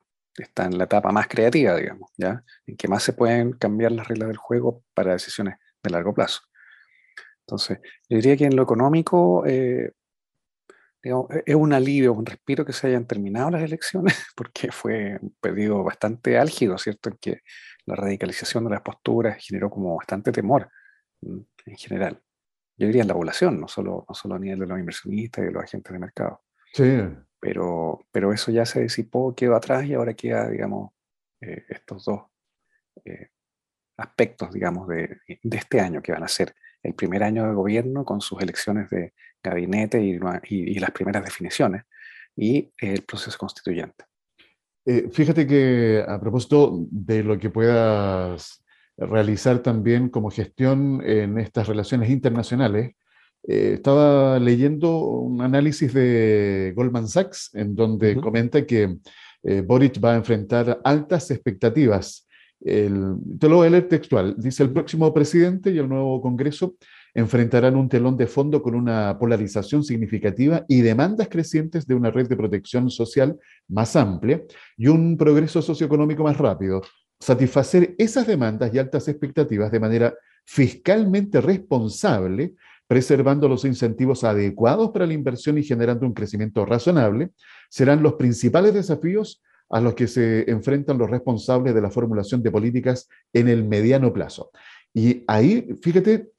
está 0.43 0.64
en 0.64 0.78
la 0.78 0.85
etapa 0.85 1.12
más 1.12 1.28
creativa, 1.28 1.75
digamos, 1.75 2.11
¿ya? 2.16 2.45
en 2.66 2.76
que 2.76 2.88
más 2.88 3.02
se 3.02 3.12
pueden 3.12 3.52
cambiar 3.52 3.93
las 3.93 4.09
reglas 4.09 4.28
del 4.28 4.37
juego 4.37 4.85
para 4.95 5.12
decisiones 5.12 5.57
de 5.83 5.90
largo 5.90 6.14
plazo. 6.14 6.43
Entonces, 7.40 7.78
yo 8.09 8.16
diría 8.16 8.37
que 8.37 8.45
en 8.45 8.57
lo 8.57 8.62
económico 8.62 9.47
eh, 9.47 9.93
e-, 11.02 11.43
es 11.47 11.55
un 11.55 11.73
alivio, 11.73 12.12
un 12.12 12.26
respiro 12.26 12.64
que 12.64 12.73
se 12.73 12.88
hayan 12.88 13.07
terminado 13.07 13.50
las 13.50 13.62
elecciones, 13.62 14.14
porque 14.37 14.73
fue 14.73 15.19
un 15.21 15.35
periodo 15.40 15.85
bastante 15.85 16.38
álgido, 16.38 16.76
¿cierto? 16.78 17.11
En 17.11 17.16
que 17.19 17.40
la 17.85 17.95
radicalización 17.95 18.64
de 18.64 18.71
las 18.71 18.83
posturas 18.83 19.37
generó 19.38 19.71
como 19.71 19.97
bastante 19.97 20.33
temor 20.33 20.71
mm, 21.21 21.38
en 21.66 21.76
general. 21.76 22.21
Yo 22.76 22.87
diría 22.88 23.02
en 23.02 23.09
la 23.09 23.14
población, 23.14 23.61
no 23.61 23.69
solo, 23.69 24.05
no 24.09 24.14
solo 24.14 24.35
a 24.35 24.38
nivel 24.38 24.59
de 24.59 24.66
los 24.66 24.78
inversionistas 24.78 25.43
y 25.43 25.47
de 25.47 25.52
los 25.52 25.62
agentes 25.62 25.93
de 25.93 25.99
mercado. 25.99 26.43
Sí. 26.73 27.00
Pero, 27.40 28.07
pero 28.11 28.33
eso 28.33 28.50
ya 28.50 28.64
se 28.64 28.83
disipó, 28.83 29.35
quedó 29.35 29.57
atrás 29.57 29.85
y 29.87 29.95
ahora 29.95 30.14
queda, 30.14 30.49
digamos, 30.49 30.93
eh, 31.40 31.64
estos 31.69 32.05
dos 32.05 32.23
eh, 33.05 33.28
aspectos, 33.99 34.52
digamos, 34.52 34.88
de, 34.88 35.19
de, 35.43 35.57
este 35.57 35.81
año 35.81 36.02
que 36.02 36.12
van 36.12 36.23
a 36.23 36.28
ser 36.28 36.55
el 36.83 36.95
primer 36.95 37.23
año 37.23 37.47
de 37.47 37.55
gobierno 37.55 38.05
con 38.05 38.21
sus 38.21 38.40
elecciones 38.40 38.88
de 38.90 39.12
gabinete 39.43 40.02
y, 40.02 40.78
las 40.78 40.90
primeras 40.90 41.25
definiciones 41.25 41.85
y 42.35 42.73
el 42.78 43.02
proceso 43.02 43.37
constituyente. 43.38 44.05
Eh, 44.85 45.09
fíjate 45.12 45.47
que 45.47 46.05
a 46.07 46.21
propósito 46.21 46.87
de 46.90 47.23
lo 47.23 47.38
que 47.38 47.50
puedas 47.50 48.64
realizar 48.97 49.59
también 49.61 50.09
como 50.09 50.31
gestión 50.31 51.02
en 51.05 51.38
estas 51.38 51.69
relaciones 51.69 52.11
internacionales, 52.11 52.95
eh, 53.43 53.73
estaba 53.75 54.38
leyendo 54.38 54.99
un 54.99 55.40
análisis 55.40 55.93
de 55.93 56.73
Goldman 56.76 57.09
Sachs 57.09 57.50
en 57.55 57.75
donde 57.75 58.16
comenta 58.16 58.66
que 58.66 58.99
eh, 59.43 59.61
Boric 59.61 60.02
va 60.02 60.12
a 60.12 60.16
enfrentar 60.16 60.81
altas 60.85 61.31
expectativas 61.31 62.26
el, 62.61 63.16
te 63.38 63.49
lo 63.49 63.57
voy 63.57 63.69
a 63.69 63.71
leer 63.71 63.88
textual. 63.88 64.35
Dice, 64.38 64.62
el 64.62 64.71
próximo 64.71 65.12
presidente 65.12 65.71
y 65.71 65.78
el 65.78 65.88
nuevo 65.88 66.21
Congreso 66.21 66.75
enfrentarán 67.14 67.76
un 67.76 67.88
telón 67.88 68.16
de 68.16 68.26
fondo 68.26 68.62
con 68.62 68.75
una 68.75 69.19
polarización 69.19 69.83
significativa 69.85 70.64
y 70.69 70.81
demandas 70.81 71.28
crecientes 71.28 71.87
de 71.87 71.95
una 71.95 72.11
red 72.11 72.28
de 72.28 72.37
protección 72.37 72.90
social 72.90 73.38
más 73.69 73.97
amplia 73.97 74.43
y 74.76 74.88
un 74.88 75.16
progreso 75.16 75.62
socioeconómico 75.62 76.25
más 76.25 76.37
rápido. 76.37 76.83
Satisfacer 77.19 77.95
esas 77.99 78.26
demandas 78.26 78.75
y 78.75 78.78
altas 78.78 79.09
expectativas 79.09 79.71
de 79.71 79.81
manera 79.81 80.14
fiscalmente 80.45 81.40
responsable, 81.40 82.55
preservando 82.87 83.49
los 83.49 83.64
incentivos 83.64 84.25
adecuados 84.25 84.90
para 84.90 85.07
la 85.07 85.14
inversión 85.14 85.59
y 85.59 85.62
generando 85.62 86.07
un 86.07 86.14
crecimiento 86.14 86.64
razonable, 86.64 87.31
serán 87.69 88.02
los 88.02 88.14
principales 88.14 88.75
desafíos 88.75 89.43
a 89.69 89.81
los 89.81 89.95
que 89.95 90.07
se 90.07 90.49
enfrentan 90.50 90.99
los 90.99 91.11
responsables 91.11 91.75
de 91.75 91.81
la 91.81 91.90
formulación 91.90 92.43
de 92.43 92.50
políticas 92.50 93.09
en 93.33 93.49
el 93.49 93.64
mediano 93.64 94.12
plazo. 94.12 94.50
Y 94.95 95.25
ahí, 95.26 95.69
fíjate, 95.83 96.31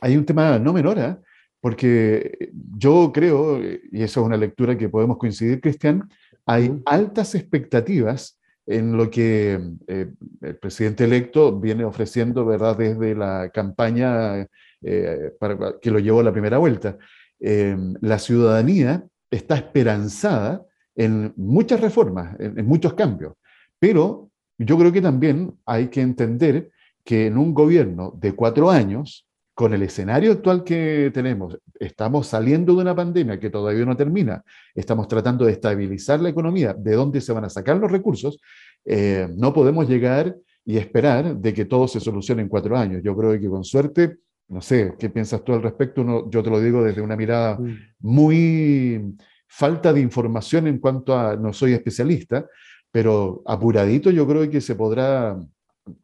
hay 0.00 0.16
un 0.16 0.24
tema 0.24 0.58
no 0.58 0.72
menor, 0.72 0.98
¿eh? 0.98 1.16
porque 1.60 2.50
yo 2.76 3.10
creo, 3.12 3.62
y 3.62 4.02
eso 4.02 4.20
es 4.20 4.26
una 4.26 4.36
lectura 4.36 4.76
que 4.76 4.88
podemos 4.88 5.18
coincidir, 5.18 5.60
Cristian, 5.60 6.08
hay 6.46 6.78
altas 6.84 7.34
expectativas 7.34 8.38
en 8.66 8.96
lo 8.96 9.10
que 9.10 9.60
eh, 9.86 10.12
el 10.40 10.56
presidente 10.56 11.04
electo 11.04 11.58
viene 11.58 11.84
ofreciendo, 11.84 12.44
¿verdad?, 12.44 12.76
desde 12.76 13.14
la 13.14 13.50
campaña 13.52 14.46
eh, 14.84 15.32
para, 15.38 15.78
que 15.80 15.90
lo 15.90 15.98
llevó 15.98 16.20
a 16.20 16.24
la 16.24 16.32
primera 16.32 16.58
vuelta. 16.58 16.98
la 17.40 18.18
ciudadanía 18.18 19.04
está 19.30 19.56
esperanzada 19.56 20.64
en 20.94 21.32
muchas 21.36 21.80
reformas, 21.80 22.38
en, 22.38 22.66
muchos 22.66 22.94
cambios. 22.94 23.34
Pero 23.78 24.30
yo 24.58 24.78
creo 24.78 24.92
que 24.92 25.02
también 25.02 25.52
hay 25.66 25.88
que 25.88 26.00
entender 26.00 26.70
que 27.04 27.26
en 27.26 27.36
un 27.36 27.52
gobierno 27.52 28.14
de 28.16 28.32
cuatro 28.32 28.70
años, 28.70 29.26
con 29.54 29.72
el 29.74 29.82
escenario 29.82 30.32
actual 30.32 30.64
que 30.64 31.10
tenemos, 31.12 31.58
estamos 31.78 32.26
saliendo 32.26 32.74
de 32.74 32.82
una 32.82 32.94
pandemia 32.94 33.38
que 33.38 33.50
todavía 33.50 33.84
no 33.84 33.96
termina, 33.96 34.42
estamos 34.74 35.06
tratando 35.06 35.44
de 35.44 35.52
estabilizar 35.52 36.20
la 36.20 36.30
economía, 36.30 36.74
de 36.74 36.94
dónde 36.94 37.20
se 37.20 37.32
van 37.32 37.44
a 37.44 37.50
sacar 37.50 37.76
los 37.76 37.90
recursos, 37.90 38.38
eh, 38.84 39.28
no 39.36 39.52
podemos 39.52 39.88
llegar 39.88 40.36
y 40.64 40.78
esperar 40.78 41.36
de 41.36 41.52
que 41.52 41.66
todo 41.66 41.86
se 41.86 42.00
solucione 42.00 42.42
en 42.42 42.48
cuatro 42.48 42.76
años. 42.76 43.02
Yo 43.04 43.16
creo 43.16 43.38
que 43.38 43.48
con 43.48 43.64
suerte, 43.64 44.16
no 44.48 44.60
sé, 44.60 44.94
¿qué 44.98 45.10
piensas 45.10 45.42
tú 45.44 45.54
al 45.54 45.62
respecto? 45.62 46.28
yo 46.30 46.42
te 46.42 46.50
lo 46.50 46.60
digo 46.60 46.82
desde 46.82 47.00
una 47.00 47.16
mirada 47.16 47.58
mm. 47.58 47.76
muy 48.00 49.16
falta 49.48 49.92
de 49.92 50.00
información 50.00 50.66
en 50.66 50.78
cuanto 50.78 51.16
a, 51.16 51.36
no 51.36 51.52
soy 51.52 51.72
especialista, 51.72 52.46
pero 52.90 53.42
apuradito 53.46 54.10
yo 54.10 54.26
creo 54.26 54.48
que 54.50 54.60
se 54.60 54.74
podrá 54.74 55.38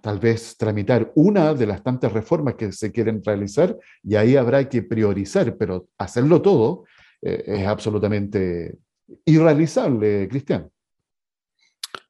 tal 0.01 0.19
vez 0.19 0.57
tramitar 0.57 1.11
una 1.15 1.55
de 1.55 1.67
las 1.67 1.83
tantas 1.83 2.13
reformas 2.13 2.55
que 2.55 2.73
se 2.73 2.93
quieren 2.93 3.23
realizar 3.25 3.77
y 4.03 4.15
ahí 4.15 4.37
habrá 4.37 4.69
que 4.69 4.83
priorizar, 4.83 5.57
pero 5.57 5.89
hacerlo 5.99 6.43
todo 6.43 6.85
eh, 7.23 7.45
es 7.47 7.67
absolutamente 7.67 8.79
irrealizable, 9.25 10.29
Cristian. 10.29 10.71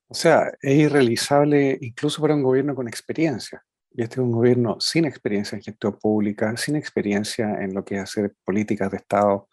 O 0.08 0.14
sea, 0.14 0.52
es 0.60 0.76
irrealizable 0.76 1.78
incluso 1.80 2.20
para 2.20 2.34
un 2.34 2.42
gobierno 2.42 2.74
con 2.74 2.88
experiencia. 2.88 3.62
Y 3.92 4.02
este 4.02 4.14
es 4.14 4.18
un 4.18 4.32
gobierno 4.32 4.76
sin 4.80 5.04
experiencia 5.04 5.56
en 5.56 5.62
gestión 5.62 5.98
pública, 5.98 6.56
sin 6.56 6.76
experiencia 6.76 7.60
en 7.60 7.74
lo 7.74 7.84
que 7.84 7.96
es 7.96 8.02
hacer 8.02 8.34
políticas 8.44 8.90
de 8.90 8.96
Estado, 8.98 9.48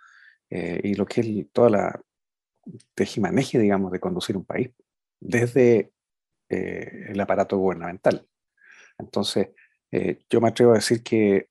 eh, 0.50 0.80
y 0.84 0.94
lo 0.94 1.06
que 1.06 1.22
es 1.22 1.52
toda 1.52 1.70
la 1.70 2.02
tejimaneje, 2.94 3.60
digamos, 3.60 3.92
de 3.92 4.00
conducir 4.00 4.38
un 4.38 4.46
país 4.46 4.72
desde 5.20 5.92
eh, 6.50 7.06
el 7.10 7.20
aparato 7.20 7.58
gubernamental. 7.58 8.26
Entonces, 8.98 9.50
eh, 9.92 10.20
yo 10.30 10.42
me 10.42 10.50
atrevo 10.50 10.72
a 10.72 10.76
decir 10.76 11.04
que 11.04 11.50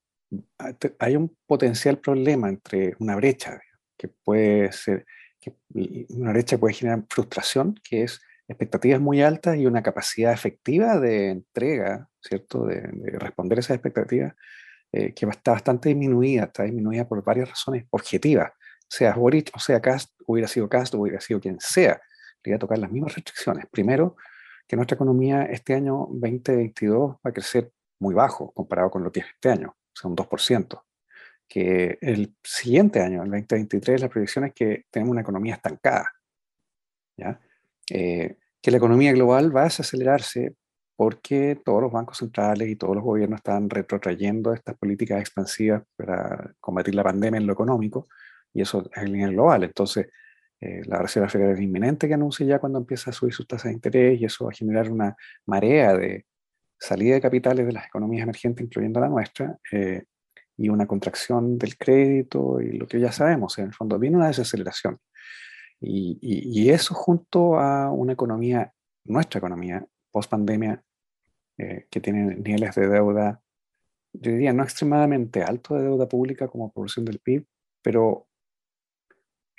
hay 0.98 1.16
un 1.16 1.36
potencial 1.46 1.98
problema 1.98 2.48
entre 2.48 2.94
una 2.98 3.16
brecha 3.16 3.60
que 3.96 4.08
puede 4.08 4.72
ser, 4.72 5.06
que 5.40 5.54
una 6.10 6.32
brecha 6.32 6.58
puede 6.58 6.74
generar 6.74 7.04
frustración, 7.08 7.80
que 7.88 8.02
es 8.02 8.20
expectativas 8.48 9.00
muy 9.00 9.22
altas 9.22 9.56
y 9.56 9.66
una 9.66 9.82
capacidad 9.82 10.32
efectiva 10.32 10.98
de 10.98 11.30
entrega, 11.30 12.08
¿cierto? 12.26 12.66
De, 12.66 12.80
de 12.80 13.18
responder 13.18 13.58
esas 13.58 13.76
expectativas, 13.76 14.34
que 14.92 15.12
está 15.14 15.50
bastante 15.50 15.90
disminuida, 15.90 16.44
está 16.44 16.62
disminuida 16.62 17.06
por 17.06 17.22
varias 17.22 17.50
razones 17.50 17.84
objetivas 17.90 18.52
sea 18.88 19.14
Boric 19.14 19.50
o 19.54 19.58
sea 19.58 19.80
Cast, 19.80 20.12
hubiera 20.26 20.48
sido 20.48 20.68
Cast 20.68 20.94
hubiera 20.94 21.20
sido 21.20 21.40
quien 21.40 21.58
sea, 21.60 22.00
le 22.42 22.50
iba 22.50 22.56
a 22.56 22.60
tocar 22.60 22.78
las 22.78 22.90
mismas 22.90 23.14
restricciones. 23.14 23.66
Primero, 23.70 24.16
que 24.66 24.76
nuestra 24.76 24.94
economía 24.94 25.42
este 25.44 25.74
año 25.74 26.08
2022 26.10 27.16
va 27.16 27.30
a 27.30 27.32
crecer 27.32 27.72
muy 27.98 28.14
bajo 28.14 28.52
comparado 28.52 28.90
con 28.90 29.02
lo 29.02 29.10
que 29.10 29.20
es 29.20 29.26
este 29.26 29.50
año, 29.50 29.68
o 29.68 29.96
sea, 30.00 30.10
un 30.10 30.16
2%. 30.16 30.82
Que 31.48 31.98
el 32.00 32.34
siguiente 32.42 33.00
año, 33.00 33.22
el 33.22 33.30
2023, 33.30 34.00
la 34.00 34.08
proyección 34.08 34.46
es 34.46 34.52
que 34.52 34.86
tenemos 34.90 35.12
una 35.12 35.20
economía 35.20 35.54
estancada. 35.54 36.10
¿ya? 37.16 37.40
Eh, 37.90 38.36
que 38.60 38.70
la 38.70 38.76
economía 38.78 39.12
global 39.12 39.56
va 39.56 39.62
a 39.62 39.64
desacelerarse 39.64 40.56
porque 40.96 41.60
todos 41.62 41.82
los 41.82 41.92
bancos 41.92 42.18
centrales 42.18 42.68
y 42.68 42.76
todos 42.76 42.96
los 42.96 43.04
gobiernos 43.04 43.38
están 43.38 43.68
retrotrayendo 43.68 44.54
estas 44.54 44.76
políticas 44.76 45.20
expansivas 45.20 45.82
para 45.94 46.54
combatir 46.58 46.94
la 46.94 47.04
pandemia 47.04 47.38
en 47.38 47.46
lo 47.46 47.52
económico, 47.52 48.08
y 48.52 48.62
eso 48.62 48.88
es 48.94 49.10
nivel 49.10 49.32
global. 49.32 49.64
Entonces, 49.64 50.08
eh, 50.58 50.80
la 50.86 50.98
Reserva 50.98 51.28
Federal 51.28 51.54
es 51.54 51.60
inminente 51.60 52.08
que 52.08 52.14
anuncie 52.14 52.46
ya 52.46 52.58
cuando 52.58 52.78
empieza 52.78 53.10
a 53.10 53.12
subir 53.12 53.34
sus 53.34 53.46
tasas 53.46 53.66
de 53.66 53.74
interés, 53.74 54.20
y 54.20 54.24
eso 54.24 54.46
va 54.46 54.52
a 54.52 54.54
generar 54.54 54.90
una 54.90 55.14
marea 55.44 55.94
de 55.94 56.24
salida 56.78 57.14
de 57.14 57.20
capitales 57.20 57.66
de 57.66 57.72
las 57.72 57.86
economías 57.86 58.22
emergentes, 58.22 58.64
incluyendo 58.64 58.98
la 58.98 59.08
nuestra, 59.08 59.58
eh, 59.72 60.04
y 60.56 60.70
una 60.70 60.86
contracción 60.86 61.58
del 61.58 61.76
crédito, 61.76 62.60
y 62.62 62.72
lo 62.78 62.86
que 62.86 62.98
ya 63.00 63.12
sabemos, 63.12 63.58
en 63.58 63.66
el 63.66 63.74
fondo 63.74 63.98
viene 63.98 64.16
una 64.16 64.28
desaceleración. 64.28 64.98
Y, 65.78 66.18
y 66.22 66.70
eso 66.70 66.94
junto 66.94 67.60
a 67.60 67.90
una 67.90 68.14
economía, 68.14 68.72
nuestra 69.04 69.38
economía, 69.38 69.86
post 70.16 70.30
pandemia, 70.30 70.82
eh, 71.58 71.86
que 71.90 72.00
tienen 72.00 72.42
niveles 72.42 72.74
de 72.74 72.88
deuda, 72.88 73.42
yo 74.14 74.30
diría 74.30 74.54
no 74.54 74.62
extremadamente 74.62 75.42
alto 75.42 75.74
de 75.74 75.82
deuda 75.82 76.08
pública 76.08 76.48
como 76.48 76.72
proporción 76.72 77.04
del 77.04 77.18
PIB, 77.18 77.44
pero 77.82 78.26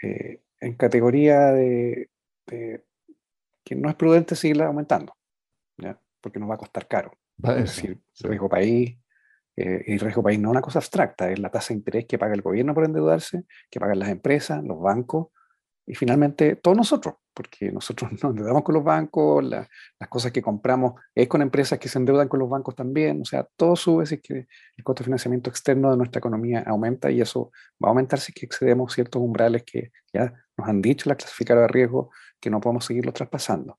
eh, 0.01 0.41
en 0.59 0.73
categoría 0.73 1.51
de, 1.51 2.09
que 2.47 3.75
no 3.75 3.87
es 3.87 3.95
prudente 3.95 4.35
seguirla 4.35 4.65
aumentando, 4.65 5.15
¿ya? 5.77 6.01
porque 6.21 6.39
nos 6.39 6.49
va 6.49 6.55
a 6.55 6.63
costar 6.65 6.87
caro. 6.87 7.11
es 7.43 7.55
decir, 7.55 8.01
riesgo 8.21 8.49
país, 8.49 8.97
eh, 9.55 9.83
y 9.85 9.97
riesgo 9.99 10.23
país 10.23 10.39
no 10.39 10.49
es 10.49 10.51
una 10.53 10.61
cosa 10.61 10.79
abstracta, 10.79 11.31
es 11.31 11.37
la 11.37 11.51
tasa 11.51 11.67
de 11.69 11.77
interés 11.77 12.05
que 12.07 12.17
paga 12.17 12.33
el 12.33 12.41
gobierno 12.41 12.73
por 12.73 12.83
endeudarse, 12.83 13.43
que 13.69 13.79
pagan 13.79 13.99
las 13.99 14.09
empresas, 14.09 14.63
los 14.63 14.81
bancos, 14.81 15.27
y 15.85 15.93
finalmente 15.93 16.55
todos 16.55 16.75
nosotros, 16.75 17.13
porque 17.37 17.71
nosotros 17.71 18.11
nos 18.23 18.23
endeudamos 18.23 18.63
con 18.63 18.73
los 18.73 18.83
bancos, 18.83 19.43
las 19.43 20.09
cosas 20.09 20.31
que 20.31 20.41
compramos 20.41 20.99
es 21.13 21.27
con 21.27 21.43
empresas 21.43 21.77
que 21.77 21.87
se 21.87 21.99
endeudan 21.99 22.27
con 22.27 22.39
los 22.39 22.49
bancos 22.49 22.75
también, 22.75 23.21
o 23.21 23.25
sea, 23.25 23.47
todo 23.55 23.75
sube 23.75 24.07
si 24.07 24.15
es 24.15 24.21
que 24.21 24.47
el 24.75 24.83
costo 24.83 25.03
de 25.03 25.05
financiamiento 25.05 25.51
externo 25.51 25.91
de 25.91 25.97
nuestra 25.97 26.17
economía 26.17 26.63
aumenta 26.65 27.11
y 27.11 27.21
eso 27.21 27.51
va 27.81 27.89
a 27.89 27.91
aumentar 27.91 28.19
si 28.19 28.31
es 28.31 28.35
que 28.35 28.45
excedemos 28.47 28.91
ciertos 28.91 29.21
umbrales 29.21 29.63
que 29.63 29.91
ya 30.11 30.33
nos 30.57 30.67
han 30.67 30.81
dicho 30.81 31.07
la 31.09 31.15
clasificadora 31.15 31.67
de 31.67 31.73
riesgo 31.73 32.09
que 32.39 32.49
no 32.49 32.59
podemos 32.59 32.85
seguirlo 32.85 33.13
traspasando. 33.13 33.77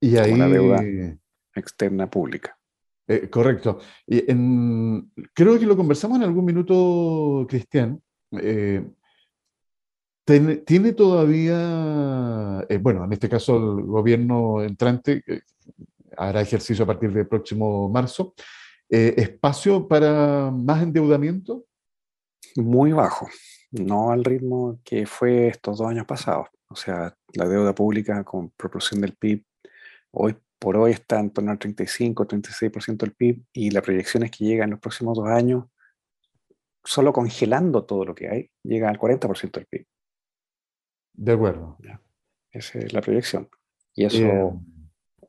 Y 0.00 0.18
ahí... 0.18 0.32
Una 0.32 0.48
deuda 0.48 0.82
externa 1.54 2.10
pública. 2.10 2.58
Eh, 3.06 3.30
correcto. 3.30 3.78
Y 4.06 4.30
en, 4.30 5.10
creo 5.32 5.58
que 5.58 5.66
lo 5.66 5.76
conversamos 5.76 6.18
en 6.18 6.24
algún 6.24 6.44
minuto, 6.44 7.46
Cristian. 7.48 8.02
Eh, 8.32 8.84
tiene 10.24 10.92
todavía, 10.92 12.64
eh, 12.68 12.78
bueno, 12.78 13.04
en 13.04 13.12
este 13.12 13.28
caso 13.28 13.56
el 13.56 13.84
gobierno 13.84 14.62
entrante 14.62 15.22
hará 16.16 16.40
ejercicio 16.40 16.84
a 16.84 16.86
partir 16.86 17.12
del 17.12 17.26
próximo 17.26 17.88
marzo, 17.88 18.34
eh, 18.88 19.14
espacio 19.16 19.86
para 19.88 20.50
más 20.50 20.82
endeudamiento? 20.82 21.64
Muy 22.56 22.92
bajo, 22.92 23.28
no 23.72 24.12
al 24.12 24.24
ritmo 24.24 24.80
que 24.84 25.06
fue 25.06 25.48
estos 25.48 25.78
dos 25.78 25.88
años 25.88 26.06
pasados. 26.06 26.48
O 26.68 26.76
sea, 26.76 27.16
la 27.34 27.48
deuda 27.48 27.74
pública 27.74 28.24
con 28.24 28.50
proporción 28.50 29.00
del 29.00 29.14
PIB 29.14 29.44
hoy 30.12 30.36
por 30.58 30.76
hoy 30.76 30.92
está 30.92 31.20
en 31.20 31.30
torno 31.30 31.50
al 31.50 31.58
35, 31.58 32.26
36% 32.26 32.96
del 32.96 33.12
PIB 33.12 33.42
y 33.52 33.70
la 33.70 33.82
proyección 33.82 34.22
es 34.22 34.30
que 34.30 34.44
llega 34.44 34.64
en 34.64 34.70
los 34.70 34.80
próximos 34.80 35.16
dos 35.16 35.28
años, 35.28 35.66
solo 36.82 37.12
congelando 37.12 37.84
todo 37.84 38.04
lo 38.04 38.14
que 38.14 38.28
hay, 38.28 38.50
llega 38.62 38.88
al 38.88 38.98
40% 38.98 39.52
del 39.52 39.66
PIB. 39.66 39.86
De 41.14 41.32
acuerdo. 41.32 41.78
Esa 42.50 42.78
es 42.78 42.92
la 42.92 43.00
proyección. 43.00 43.48
Y 43.94 44.04
eso 44.04 44.60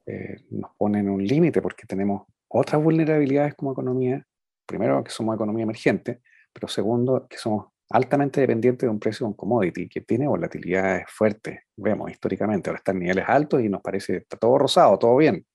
eh, 0.06 0.44
nos 0.50 0.72
pone 0.78 1.00
en 1.00 1.10
un 1.10 1.26
límite 1.26 1.62
porque 1.62 1.86
tenemos 1.86 2.24
otras 2.48 2.82
vulnerabilidades 2.82 3.56
como 3.56 3.72
economía. 3.72 4.26
Primero, 4.66 5.04
que 5.04 5.12
somos 5.12 5.36
economía 5.36 5.64
emergente, 5.64 6.22
pero 6.52 6.68
segundo, 6.68 7.28
que 7.30 7.38
somos 7.38 7.68
altamente 7.90 8.42
dependientes 8.42 8.88
de 8.88 8.90
un 8.90 9.00
precio 9.00 9.26
de 9.26 9.30
un 9.30 9.36
commodity 9.36 9.88
que 9.88 10.02
tiene 10.02 10.28
volatilidades 10.28 11.06
fuertes. 11.08 11.60
Vemos 11.76 12.10
históricamente, 12.10 12.70
ahora 12.70 12.80
están 12.80 12.96
en 12.96 13.04
niveles 13.04 13.26
altos 13.28 13.62
y 13.62 13.70
nos 13.70 13.82
parece 13.82 14.18
está 14.18 14.38
todo 14.38 14.58
rosado, 14.58 14.98
todo 14.98 15.16
bien. 15.18 15.46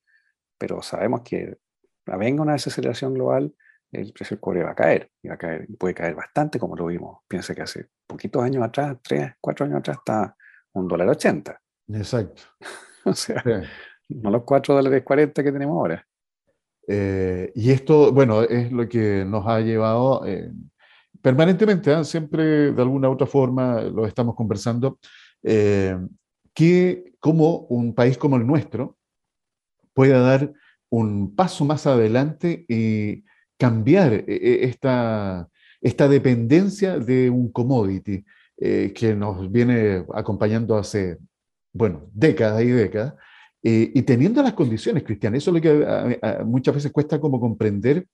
Pero 0.58 0.80
sabemos 0.82 1.22
que 1.22 1.56
venga 2.06 2.42
una 2.42 2.52
desaceleración 2.52 3.14
global, 3.14 3.54
el 3.92 4.12
precio 4.12 4.36
del 4.36 4.40
cobre 4.40 4.62
va 4.62 4.70
a 4.70 4.74
caer, 4.74 5.10
y 5.22 5.28
va 5.28 5.34
a 5.34 5.38
caer, 5.38 5.66
puede 5.78 5.94
caer 5.94 6.14
bastante 6.14 6.58
como 6.58 6.76
lo 6.76 6.86
vimos. 6.86 7.20
Piensa 7.26 7.54
que 7.54 7.62
hace 7.62 7.88
poquitos 8.06 8.42
años 8.42 8.62
atrás, 8.62 8.96
tres, 9.02 9.32
cuatro 9.40 9.66
años 9.66 9.78
atrás, 9.78 9.98
está 9.98 10.36
un 10.72 10.86
dólar 10.86 11.08
ochenta. 11.08 11.60
Exacto. 11.88 12.42
o 13.04 13.14
sea, 13.14 13.42
no 14.08 14.30
los 14.30 14.42
cuatro 14.44 14.74
dólares 14.74 15.02
cuarenta 15.02 15.42
que 15.42 15.52
tenemos 15.52 15.76
ahora. 15.76 16.06
Eh, 16.86 17.52
y 17.54 17.70
esto, 17.70 18.12
bueno, 18.12 18.42
es 18.42 18.72
lo 18.72 18.88
que 18.88 19.24
nos 19.24 19.46
ha 19.46 19.60
llevado 19.60 20.26
eh, 20.26 20.50
permanentemente, 21.22 21.92
¿eh? 21.92 22.04
siempre 22.04 22.72
de 22.72 22.82
alguna 22.82 23.08
u 23.08 23.12
otra 23.12 23.26
forma 23.26 23.80
lo 23.82 24.06
estamos 24.06 24.34
conversando, 24.34 24.98
que 25.42 27.12
como 27.20 27.60
un 27.68 27.94
país 27.94 28.18
como 28.18 28.36
el 28.36 28.46
nuestro 28.46 28.98
pueda 29.94 30.20
dar 30.20 30.52
un 30.90 31.34
paso 31.34 31.64
más 31.64 31.86
adelante 31.86 32.64
y 32.68 33.24
cambiar 33.60 34.14
eh, 34.14 34.24
eh, 34.26 34.58
esta, 34.62 35.46
esta 35.82 36.08
dependencia 36.08 36.98
de 36.98 37.28
un 37.28 37.52
commodity 37.52 38.24
eh, 38.56 38.90
que 38.94 39.14
nos 39.14 39.52
viene 39.52 40.06
acompañando 40.14 40.78
hace, 40.78 41.18
bueno, 41.70 42.08
décadas 42.14 42.62
y 42.62 42.70
décadas, 42.70 43.14
y 43.62 44.00
teniendo 44.04 44.42
las 44.42 44.54
condiciones, 44.54 45.02
Cristian, 45.02 45.34
eso 45.34 45.50
es 45.50 45.54
lo 45.54 45.60
que 45.60 46.18
muchas 46.46 46.74
veces 46.74 46.90
cuesta 46.90 47.20
como 47.20 47.38
comprender 47.38 48.06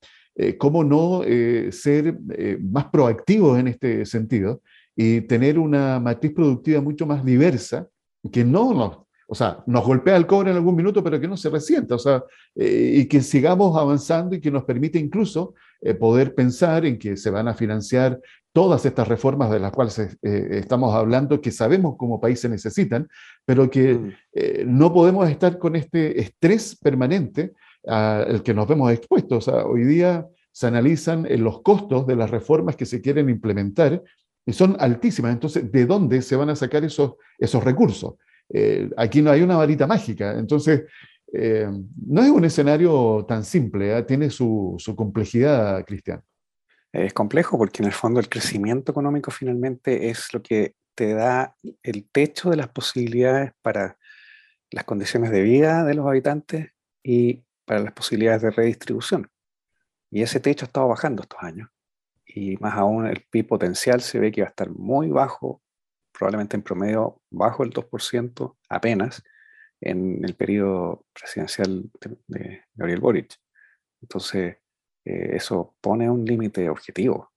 cómo 0.58 0.82
no 0.82 1.22
ser 1.70 2.18
más 2.60 2.86
proactivos 2.86 3.56
en 3.56 3.68
este 3.68 4.04
sentido 4.06 4.60
y 4.96 5.20
tener 5.20 5.56
una 5.60 6.00
matriz 6.00 6.32
productiva 6.32 6.80
mucho 6.80 7.06
más 7.06 7.24
diversa 7.24 7.86
que 8.32 8.44
no 8.44 8.74
nos 8.74 9.05
o 9.28 9.34
sea, 9.34 9.62
nos 9.66 9.84
golpea 9.84 10.16
el 10.16 10.26
cobre 10.26 10.50
en 10.50 10.56
algún 10.56 10.76
minuto, 10.76 11.02
pero 11.02 11.20
que 11.20 11.26
no 11.26 11.36
se 11.36 11.50
resienta, 11.50 11.96
o 11.96 11.98
sea, 11.98 12.22
eh, 12.54 12.98
y 12.98 13.06
que 13.06 13.20
sigamos 13.20 13.76
avanzando 13.76 14.36
y 14.36 14.40
que 14.40 14.52
nos 14.52 14.64
permite 14.64 14.98
incluso 14.98 15.54
eh, 15.80 15.94
poder 15.94 16.34
pensar 16.34 16.86
en 16.86 16.98
que 16.98 17.16
se 17.16 17.30
van 17.30 17.48
a 17.48 17.54
financiar 17.54 18.20
todas 18.52 18.86
estas 18.86 19.08
reformas 19.08 19.50
de 19.50 19.58
las 19.58 19.72
cuales 19.72 19.98
eh, 19.98 20.16
estamos 20.22 20.94
hablando, 20.94 21.40
que 21.40 21.50
sabemos 21.50 21.96
como 21.98 22.20
país 22.20 22.40
se 22.40 22.48
necesitan, 22.48 23.08
pero 23.44 23.68
que 23.68 23.94
mm. 23.94 24.12
no 24.66 24.94
podemos 24.94 25.28
estar 25.28 25.58
con 25.58 25.76
este 25.76 26.20
estrés 26.20 26.76
permanente 26.76 27.52
al 27.86 28.42
que 28.42 28.54
nos 28.54 28.66
vemos 28.66 28.90
expuestos. 28.92 29.46
O 29.46 29.50
sea, 29.50 29.66
hoy 29.66 29.84
día 29.84 30.26
se 30.52 30.68
analizan 30.68 31.26
los 31.42 31.60
costos 31.60 32.06
de 32.06 32.16
las 32.16 32.30
reformas 32.30 32.76
que 32.76 32.86
se 32.86 33.02
quieren 33.02 33.28
implementar 33.28 34.02
y 34.46 34.52
son 34.54 34.76
altísimas. 34.80 35.34
Entonces, 35.34 35.70
¿de 35.70 35.84
dónde 35.84 36.22
se 36.22 36.36
van 36.36 36.48
a 36.48 36.56
sacar 36.56 36.82
esos, 36.82 37.16
esos 37.38 37.62
recursos? 37.62 38.14
Eh, 38.48 38.90
aquí 38.96 39.22
no 39.22 39.30
hay 39.30 39.42
una 39.42 39.56
varita 39.56 39.86
mágica. 39.86 40.38
Entonces, 40.38 40.84
eh, 41.32 41.68
no 42.06 42.22
es 42.22 42.30
un 42.30 42.44
escenario 42.44 43.24
tan 43.26 43.44
simple, 43.44 43.96
¿eh? 43.96 44.02
tiene 44.04 44.30
su, 44.30 44.76
complejidad, 44.96 45.84
Cristian. 45.84 46.22
Es 46.92 47.12
complejo 47.12 47.58
porque 47.58 47.82
en 47.82 47.88
el 47.88 47.92
fondo 47.92 48.20
el 48.20 48.28
crecimiento 48.28 48.92
económico 48.92 49.30
finalmente 49.30 50.08
es 50.08 50.32
lo 50.32 50.42
que 50.42 50.74
te 50.94 51.12
da 51.12 51.54
el 51.82 52.08
techo 52.10 52.48
de 52.48 52.56
las 52.56 52.68
posibilidades 52.68 53.52
para 53.60 53.98
las 54.70 54.84
condiciones 54.84 55.30
de 55.30 55.42
vida 55.42 55.84
de 55.84 55.94
los 55.94 56.06
habitantes 56.06 56.70
y 57.02 57.44
para 57.66 57.80
las 57.80 57.92
posibilidades 57.92 58.42
de 58.42 58.50
redistribución. 58.50 59.28
Y 60.10 60.22
ese 60.22 60.40
techo 60.40 60.64
ha 60.64 60.68
estado 60.68 60.88
bajando 60.88 61.22
estos 61.22 61.42
años. 61.42 61.68
Y 62.26 62.56
más 62.58 62.74
aún 62.74 63.06
el 63.06 63.26
PIB 63.30 63.46
potencial 63.46 64.00
se 64.00 64.18
ve 64.18 64.32
que 64.32 64.42
va 64.42 64.46
a 64.46 64.50
estar 64.50 64.70
muy 64.70 65.10
bajo 65.10 65.60
probablemente 66.16 66.56
en 66.56 66.62
promedio 66.62 67.20
bajo 67.30 67.62
el 67.62 67.70
2% 67.70 68.56
apenas 68.70 69.22
en 69.80 70.24
el 70.24 70.34
periodo 70.34 71.06
presidencial 71.12 71.90
de, 72.26 72.62
Gabriel 72.74 73.00
Boric. 73.00 73.34
Entonces, 74.00 74.56
eh, 75.04 75.30
eso 75.34 75.76
pone 75.80 76.08
un 76.08 76.24
límite 76.24 76.68
objetivo, 76.70 77.32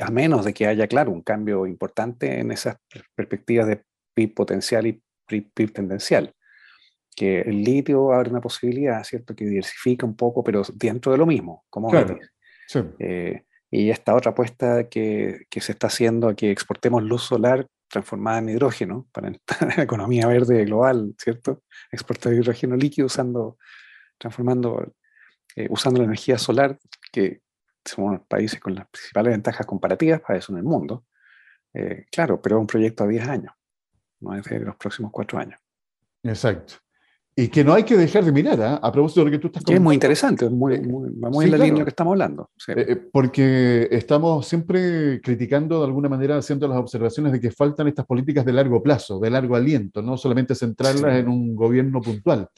a 0.00 0.10
menos 0.10 0.44
de 0.44 0.54
que 0.54 0.66
haya, 0.66 0.86
claro, 0.86 1.10
un 1.10 1.22
cambio 1.22 1.66
importante 1.66 2.38
en 2.38 2.52
esas 2.52 2.76
perspectivas 3.14 3.66
de 3.66 3.84
PIB 4.14 4.34
potencial 4.34 4.86
y 4.86 5.02
PIB 5.26 5.72
tendencial. 5.72 6.32
Que 7.14 7.40
el 7.40 7.62
litio 7.62 8.12
abre 8.12 8.30
una 8.30 8.40
posibilidad, 8.40 9.02
¿cierto?, 9.04 9.34
que 9.34 9.44
diversifica 9.44 10.06
un 10.06 10.16
poco, 10.16 10.42
pero 10.42 10.62
dentro 10.74 11.12
de 11.12 11.18
lo 11.18 11.26
mismo, 11.26 11.64
como 11.68 11.90
claro, 11.90 12.18
eh, 12.98 13.44
y 13.72 13.90
esta 13.90 14.14
otra 14.14 14.32
apuesta 14.32 14.88
que, 14.90 15.46
que, 15.48 15.62
se 15.62 15.72
está 15.72 15.86
haciendo 15.86 16.28
a 16.28 16.36
que 16.36 16.50
exportemos 16.50 17.02
luz 17.02 17.22
solar 17.22 17.66
transformada 17.88 18.38
en 18.38 18.50
hidrógeno 18.50 19.08
para 19.12 19.32
la 19.76 19.82
economía 19.82 20.26
verde 20.26 20.66
global, 20.66 21.14
¿cierto? 21.18 21.62
Exportar 21.90 22.34
hidrógeno 22.34 22.76
líquido 22.76 23.06
usando, 23.06 23.56
transformando, 24.18 24.92
eh, 25.56 25.68
usando 25.70 26.00
la 26.00 26.04
energía 26.04 26.36
solar, 26.36 26.78
que 27.10 27.40
somos 27.82 28.12
los 28.12 28.26
países 28.26 28.60
con 28.60 28.74
las 28.74 28.86
principales 28.88 29.32
ventajas 29.32 29.66
comparativas 29.66 30.20
para 30.20 30.38
eso 30.38 30.52
en 30.52 30.58
el 30.58 30.64
mundo. 30.64 31.06
Eh, 31.72 32.04
claro, 32.12 32.42
pero 32.42 32.56
es 32.56 32.60
un 32.60 32.66
proyecto 32.66 33.04
a 33.04 33.08
10 33.08 33.26
años, 33.26 33.54
no 34.20 34.34
es 34.34 34.44
de 34.44 34.60
los 34.60 34.76
próximos 34.76 35.10
4 35.12 35.38
años. 35.38 35.58
Exacto. 36.22 36.74
Y 37.34 37.48
que 37.48 37.64
no 37.64 37.72
hay 37.72 37.84
que 37.84 37.96
dejar 37.96 38.24
de 38.24 38.32
mirar, 38.32 38.60
¿eh? 38.60 38.78
a 38.82 38.92
propósito 38.92 39.20
de 39.20 39.24
lo 39.26 39.30
que 39.30 39.38
tú 39.38 39.46
estás 39.46 39.62
comentando. 39.62 39.72
Que 39.72 39.74
es 39.74 39.80
muy 39.82 39.94
interesante, 39.94 40.50
muy, 40.50 40.80
muy, 40.80 41.10
muy 41.10 41.46
en 41.46 41.50
la 41.50 41.56
línea 41.56 41.82
que 41.82 41.88
estamos 41.88 42.12
hablando. 42.12 42.50
Eh, 42.68 42.74
eh, 42.76 42.96
porque 42.96 43.88
estamos 43.90 44.46
siempre 44.46 45.18
criticando 45.22 45.78
de 45.78 45.86
alguna 45.86 46.10
manera, 46.10 46.36
haciendo 46.36 46.68
las 46.68 46.76
observaciones 46.76 47.32
de 47.32 47.40
que 47.40 47.50
faltan 47.50 47.88
estas 47.88 48.04
políticas 48.04 48.44
de 48.44 48.52
largo 48.52 48.82
plazo, 48.82 49.18
de 49.18 49.30
largo 49.30 49.56
aliento, 49.56 50.02
no 50.02 50.18
solamente 50.18 50.54
centrarlas 50.54 51.20
en 51.20 51.28
un 51.28 51.56
gobierno 51.56 52.02
puntual. 52.02 52.48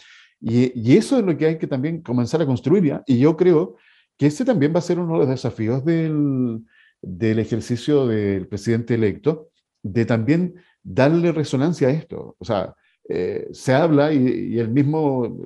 Y, 0.41 0.73
y, 0.75 0.97
eso 0.97 1.19
es 1.19 1.25
lo 1.25 1.37
que 1.39 1.47
hay 1.47 1.59
que 1.59 1.69
también 1.69 2.03
comenzar 2.03 2.43
a 2.43 2.47
construir 2.47 2.85
ya. 2.85 3.03
Y 3.07 3.19
yo 3.19 3.37
creo 3.37 3.77
que 4.19 4.27
ese 4.27 4.45
también 4.45 4.75
va 4.75 4.81
a 4.81 4.83
ser 4.83 4.99
uno 4.99 5.13
de 5.13 5.19
los 5.21 5.29
desafíos 5.29 5.85
del, 5.85 6.65
del 7.01 7.39
ejercicio 7.39 8.09
del 8.09 8.49
presidente 8.49 8.95
electo, 8.95 9.51
de 9.85 10.05
también 10.05 10.57
darle 10.83 11.31
resonancia 11.31 11.89
a 11.89 11.93
esto. 11.93 12.35
O 12.39 12.45
sea, 12.45 12.75
eh, 13.09 13.49
se 13.53 13.75
habla, 13.75 14.13
y, 14.13 14.59
él 14.59 14.71
mismo 14.71 15.37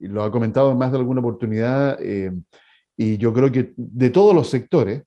lo 0.00 0.22
ha 0.22 0.30
comentado 0.30 0.72
en 0.72 0.78
más 0.78 0.90
de 0.90 0.98
alguna 0.98 1.20
oportunidad, 1.20 1.98
eh, 2.00 2.32
y 2.96 3.16
yo 3.18 3.32
creo 3.32 3.50
que 3.52 3.72
de 3.76 4.10
todos 4.10 4.34
los 4.34 4.48
sectores, 4.48 5.02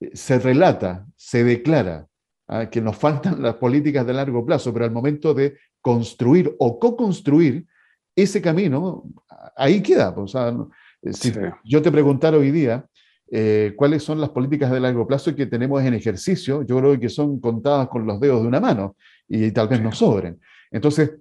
eh, 0.00 0.10
se 0.14 0.38
relata, 0.38 1.06
se 1.16 1.44
declara 1.44 2.06
¿ah? 2.48 2.68
que 2.68 2.80
nos 2.80 2.96
faltan 2.98 3.42
las 3.42 3.54
políticas 3.54 4.06
de 4.06 4.14
largo 4.14 4.44
plazo, 4.44 4.72
pero 4.72 4.84
al 4.84 4.90
momento 4.90 5.32
de 5.32 5.56
construir 5.80 6.54
o 6.58 6.78
co-construir 6.78 7.66
ese 8.16 8.42
camino, 8.42 9.04
ahí 9.56 9.80
queda. 9.80 10.12
Pues, 10.12 10.32
si 11.12 11.32
yo 11.64 11.80
te 11.80 11.92
preguntara 11.92 12.36
hoy 12.36 12.50
día 12.50 12.84
cuáles 13.76 14.02
son 14.02 14.20
las 14.20 14.30
políticas 14.30 14.72
de 14.72 14.80
largo 14.80 15.06
plazo 15.06 15.36
que 15.36 15.46
tenemos 15.46 15.84
en 15.84 15.94
ejercicio, 15.94 16.64
yo 16.64 16.78
creo 16.80 16.98
que 16.98 17.08
son 17.08 17.38
contadas 17.38 17.86
con 17.86 18.04
los 18.04 18.18
dedos 18.18 18.42
de 18.42 18.48
una 18.48 18.58
mano 18.58 18.96
y 19.28 19.52
tal 19.52 19.68
vez 19.68 19.80
nos 19.80 19.98
sobren. 19.98 20.40
Entonces, 20.72 21.12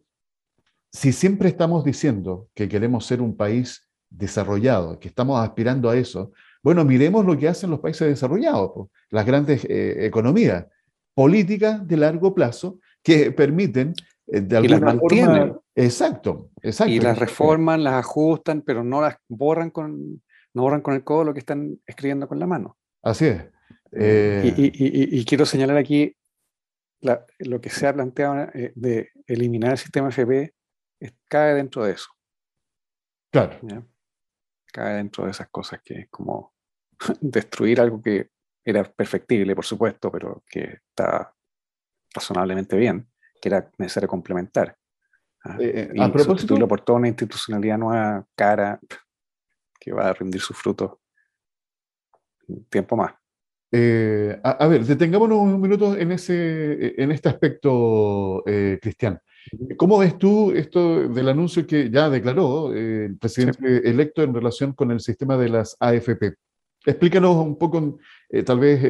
si 0.98 1.14
siempre 1.14 1.48
estamos 1.48 1.84
diciendo 1.84 2.50
que 2.56 2.68
queremos 2.68 3.06
ser 3.06 3.22
un 3.22 3.38
país 3.38 3.88
desarrollado, 4.10 5.00
que 5.00 5.10
estamos 5.10 5.40
aspirando 5.40 5.92
a 5.92 5.96
eso, 5.96 6.32
bueno, 6.64 6.84
miremos 6.84 7.24
lo 7.24 7.38
que 7.38 7.48
hacen 7.48 7.70
los 7.70 7.82
países 7.82 8.08
desarrollados, 8.08 8.90
las 9.12 9.24
grandes 9.24 9.64
eh, 9.66 10.08
economías, 10.08 10.66
políticas 11.14 11.88
de 11.88 11.98
largo 11.98 12.34
plazo 12.34 12.80
que 13.04 13.32
permiten 13.32 13.94
eh, 14.26 14.42
de 14.42 14.58
alguna 14.58 14.78
y 14.78 14.80
las 14.80 14.96
mantienen. 14.96 15.56
exacto, 15.76 16.50
exacto. 16.64 16.92
Y 16.92 17.00
las 17.00 17.20
reforman, 17.20 17.84
las 17.84 17.94
ajustan, 17.94 18.64
pero 18.64 18.84
no 18.84 19.00
las 19.00 19.18
borran 19.28 19.70
con, 19.70 20.24
no 20.56 20.62
borran 20.64 20.82
con 20.82 20.96
el 20.96 21.04
codo 21.04 21.26
lo 21.26 21.34
que 21.34 21.40
están 21.40 21.80
escribiendo 21.86 22.28
con 22.28 22.40
la 22.40 22.48
mano. 22.48 22.76
Así 23.04 23.28
es. 23.28 23.46
Eh, 23.92 24.52
y, 24.58 25.24
quiero 25.26 25.46
señalar 25.46 25.78
aquí 25.78 26.16
lo 27.02 27.62
que 27.62 27.70
se 27.70 27.86
ha 27.86 27.94
planteado 27.94 28.48
de 28.74 29.10
eliminar 29.28 29.74
el 29.74 29.78
sistema 29.78 30.10
FP 30.10 30.57
cae 31.28 31.54
dentro 31.56 31.86
de 31.86 31.94
eso. 31.94 32.10
Claro. 33.32 33.60
Cae 34.72 34.96
dentro 34.96 35.26
de 35.26 35.32
esas 35.32 35.50
cosas 35.50 35.82
que 35.84 36.02
es 36.02 36.10
como 36.10 36.54
destruir 37.22 37.82
algo 37.82 38.02
que 38.02 38.30
era 38.64 38.84
perfectible, 38.84 39.56
por 39.56 39.66
supuesto, 39.66 40.12
pero 40.12 40.44
que 40.50 40.82
está 40.90 41.34
razonablemente 42.14 42.76
bien, 42.76 43.08
que 43.42 43.50
era 43.50 43.72
necesario 43.78 44.10
complementar. 44.10 44.78
¿ah? 45.46 45.58
Eh, 45.60 45.90
eh, 45.90 45.94
y 45.94 46.20
sustituirlo 46.24 46.68
por 46.68 46.82
toda 46.82 47.00
una 47.00 47.08
institucionalidad 47.08 47.78
nueva, 47.78 48.26
cara, 48.36 48.80
que 49.80 49.94
va 49.94 50.10
a 50.10 50.14
rendir 50.14 50.42
sus 50.42 50.58
frutos 50.58 50.98
tiempo 52.70 52.96
más. 52.96 53.14
Eh, 53.72 54.40
a, 54.44 54.68
ver, 54.68 54.86
detengámonos 54.86 55.38
un 55.40 55.60
minuto 55.60 55.96
en, 55.96 56.14
ese, 56.14 57.02
en 57.02 57.12
este 57.12 57.28
aspecto, 57.30 58.42
Cristian. 58.82 59.20
¿Cómo 59.78 60.00
ves 60.00 60.18
tú 60.18 60.52
esto 60.52 61.08
del 61.08 61.30
anuncio 61.30 61.66
que 61.66 61.90
ya 61.90 62.10
declaró 62.10 62.74
eh, 62.74 63.06
el 63.06 63.18
presidente 63.18 63.90
electo 63.90 64.24
en 64.24 64.34
relación 64.34 64.74
con 64.74 64.92
el 64.92 65.00
sistema 65.00 65.38
de 65.38 65.50
las 65.50 65.76
AFP? 65.80 66.36
Explícanos 66.86 67.36
un 67.36 67.58
poco, 67.58 68.00
eh, 68.30 68.44
tal 68.44 68.60
vez 68.60 68.84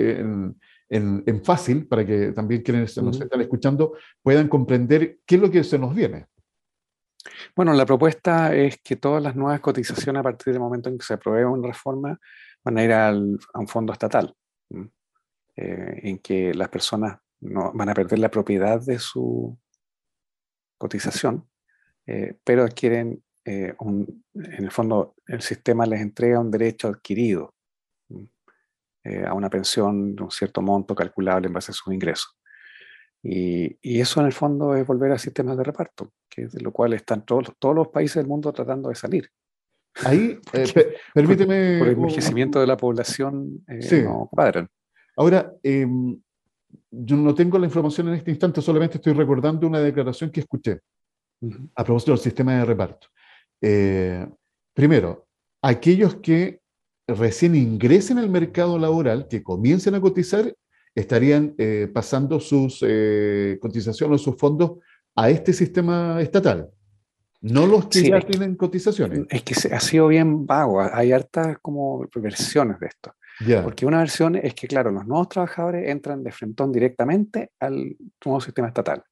en, 0.89 1.43
fácil, 1.43 1.87
para 1.87 2.05
que 2.05 2.31
también 2.31 2.61
quienes 2.61 2.97
nos 2.97 3.19
están 3.19 3.41
escuchando 3.41 3.93
puedan 4.21 4.47
comprender 4.47 5.19
qué 5.25 5.35
es 5.35 5.41
lo 5.41 5.51
que 5.51 5.63
se 5.63 5.77
nos 5.77 5.93
viene. 5.93 6.27
Bueno, 7.55 7.73
la 7.73 7.85
propuesta 7.85 8.55
es 8.55 8.79
que 8.83 8.95
todas 8.95 9.21
las 9.21 9.35
nuevas 9.35 9.59
cotizaciones 9.59 10.19
a 10.19 10.23
partir 10.23 10.53
del 10.53 10.61
momento 10.61 10.89
en 10.89 10.97
que 10.97 11.05
se 11.05 11.15
apruebe 11.15 11.45
una 11.45 11.67
reforma 11.67 12.19
van 12.63 12.77
a 12.77 12.83
ir 12.83 12.93
a 12.93 13.11
un 13.11 13.67
fondo 13.67 13.93
estatal, 13.93 14.33
eh, 15.55 15.99
en 16.03 16.19
que 16.19 16.53
las 16.53 16.69
personas 16.69 17.17
no, 17.41 17.71
van 17.73 17.89
a 17.89 17.93
perder 17.93 18.19
la 18.19 18.31
propiedad 18.31 18.81
de 18.81 18.99
su, 18.99 19.57
cotización, 20.77 21.47
eh, 22.05 22.35
pero 22.43 22.63
adquieren 22.63 23.23
eh, 23.45 23.73
un, 23.79 24.23
en 24.33 24.63
el 24.63 24.71
fondo 24.71 25.15
el 25.25 25.41
sistema 25.41 25.85
les 25.85 26.01
entrega 26.01 26.39
un 26.39 26.51
derecho 26.51 26.89
adquirido 26.89 27.53
eh, 29.03 29.25
a 29.25 29.33
una 29.33 29.49
pensión 29.49 30.15
de 30.15 30.23
un 30.23 30.31
cierto 30.31 30.61
monto 30.61 30.93
calculable 30.93 31.47
en 31.47 31.53
base 31.53 31.71
a 31.71 31.75
sus 31.75 31.93
ingresos. 31.93 32.37
Y, 33.23 33.77
y, 33.81 33.99
eso 33.99 34.19
en 34.19 34.27
el 34.27 34.33
fondo 34.33 34.75
es 34.75 34.85
volver 34.85 35.11
a 35.11 35.17
sistemas 35.17 35.57
de 35.57 35.63
reparto, 35.63 36.13
que 36.29 36.47
de 36.47 36.61
lo 36.61 36.71
cual 36.71 36.93
están 36.93 37.25
todos, 37.25 37.51
todos 37.57 37.75
los 37.75 37.87
países 37.87 38.17
del 38.17 38.27
mundo 38.27 38.53
tratando 38.53 38.89
de 38.89 38.95
salir. 38.95 39.31
Ahí, 40.05 40.39
permíteme... 41.13 41.79
Por, 41.79 41.87
el 41.87 41.93
envejecimiento 41.95 42.59
de 42.59 42.67
la 42.67 42.77
población 42.77 43.65
no 43.67 44.29
cuadran. 44.31 44.69
Ahora, 45.15 45.51
em, 45.63 46.21
yo 46.91 47.15
no 47.15 47.35
tengo 47.35 47.59
la 47.59 47.65
información 47.65 48.07
en 48.09 48.15
este 48.15 48.31
instante, 48.31 48.61
solamente 48.61 48.97
estoy 48.97 49.13
recordando 49.13 49.67
una 49.67 49.79
declaración 49.79 50.31
que 50.31 50.41
escuché 50.41 50.79
a 51.75 51.83
propósito 51.83 52.11
del 52.11 52.19
sistema 52.19 52.55
de 52.55 52.65
reparto. 52.65 53.07
Eh, 53.61 54.27
primero, 54.73 55.27
aquellos 55.61 56.15
que 56.15 56.61
recién 57.07 57.55
ingresen 57.55 58.17
al 58.17 58.29
mercado 58.29 58.77
laboral, 58.77 59.27
que 59.27 59.43
comiencen 59.43 59.95
a 59.95 60.01
cotizar, 60.01 60.53
estarían 60.95 61.53
eh, 61.57 61.89
pasando 61.93 62.39
sus 62.39 62.83
eh, 62.85 63.57
cotizaciones 63.61 64.21
o 64.21 64.23
sus 64.23 64.37
fondos 64.37 64.79
a 65.15 65.29
este 65.29 65.53
sistema 65.53 66.19
estatal. 66.21 66.69
No 67.41 67.67
los 67.67 67.87
que 67.87 68.09
ya 68.09 68.19
tienen 68.19 68.55
cotizaciones. 68.55 69.25
Es 69.29 69.43
que 69.43 69.53
ha 69.73 69.79
sido 69.79 70.07
bien 70.07 70.47
vago. 70.47 70.81
Hay 70.81 71.11
hartas 71.11 71.59
como 71.61 72.03
versiones 72.15 72.79
de 72.79 72.87
esto. 72.87 73.13
Porque 73.63 73.85
una 73.85 73.99
versión 73.99 74.35
es 74.35 74.53
que, 74.55 74.67
claro, 74.67 74.91
los 74.91 75.05
nuevos 75.05 75.29
trabajadores 75.29 75.89
entran 75.89 76.23
de 76.23 76.31
frentón 76.31 76.71
directamente 76.71 77.51
al 77.59 77.95
nuevo 78.25 78.41
sistema 78.41 78.67
estatal. 78.67 79.03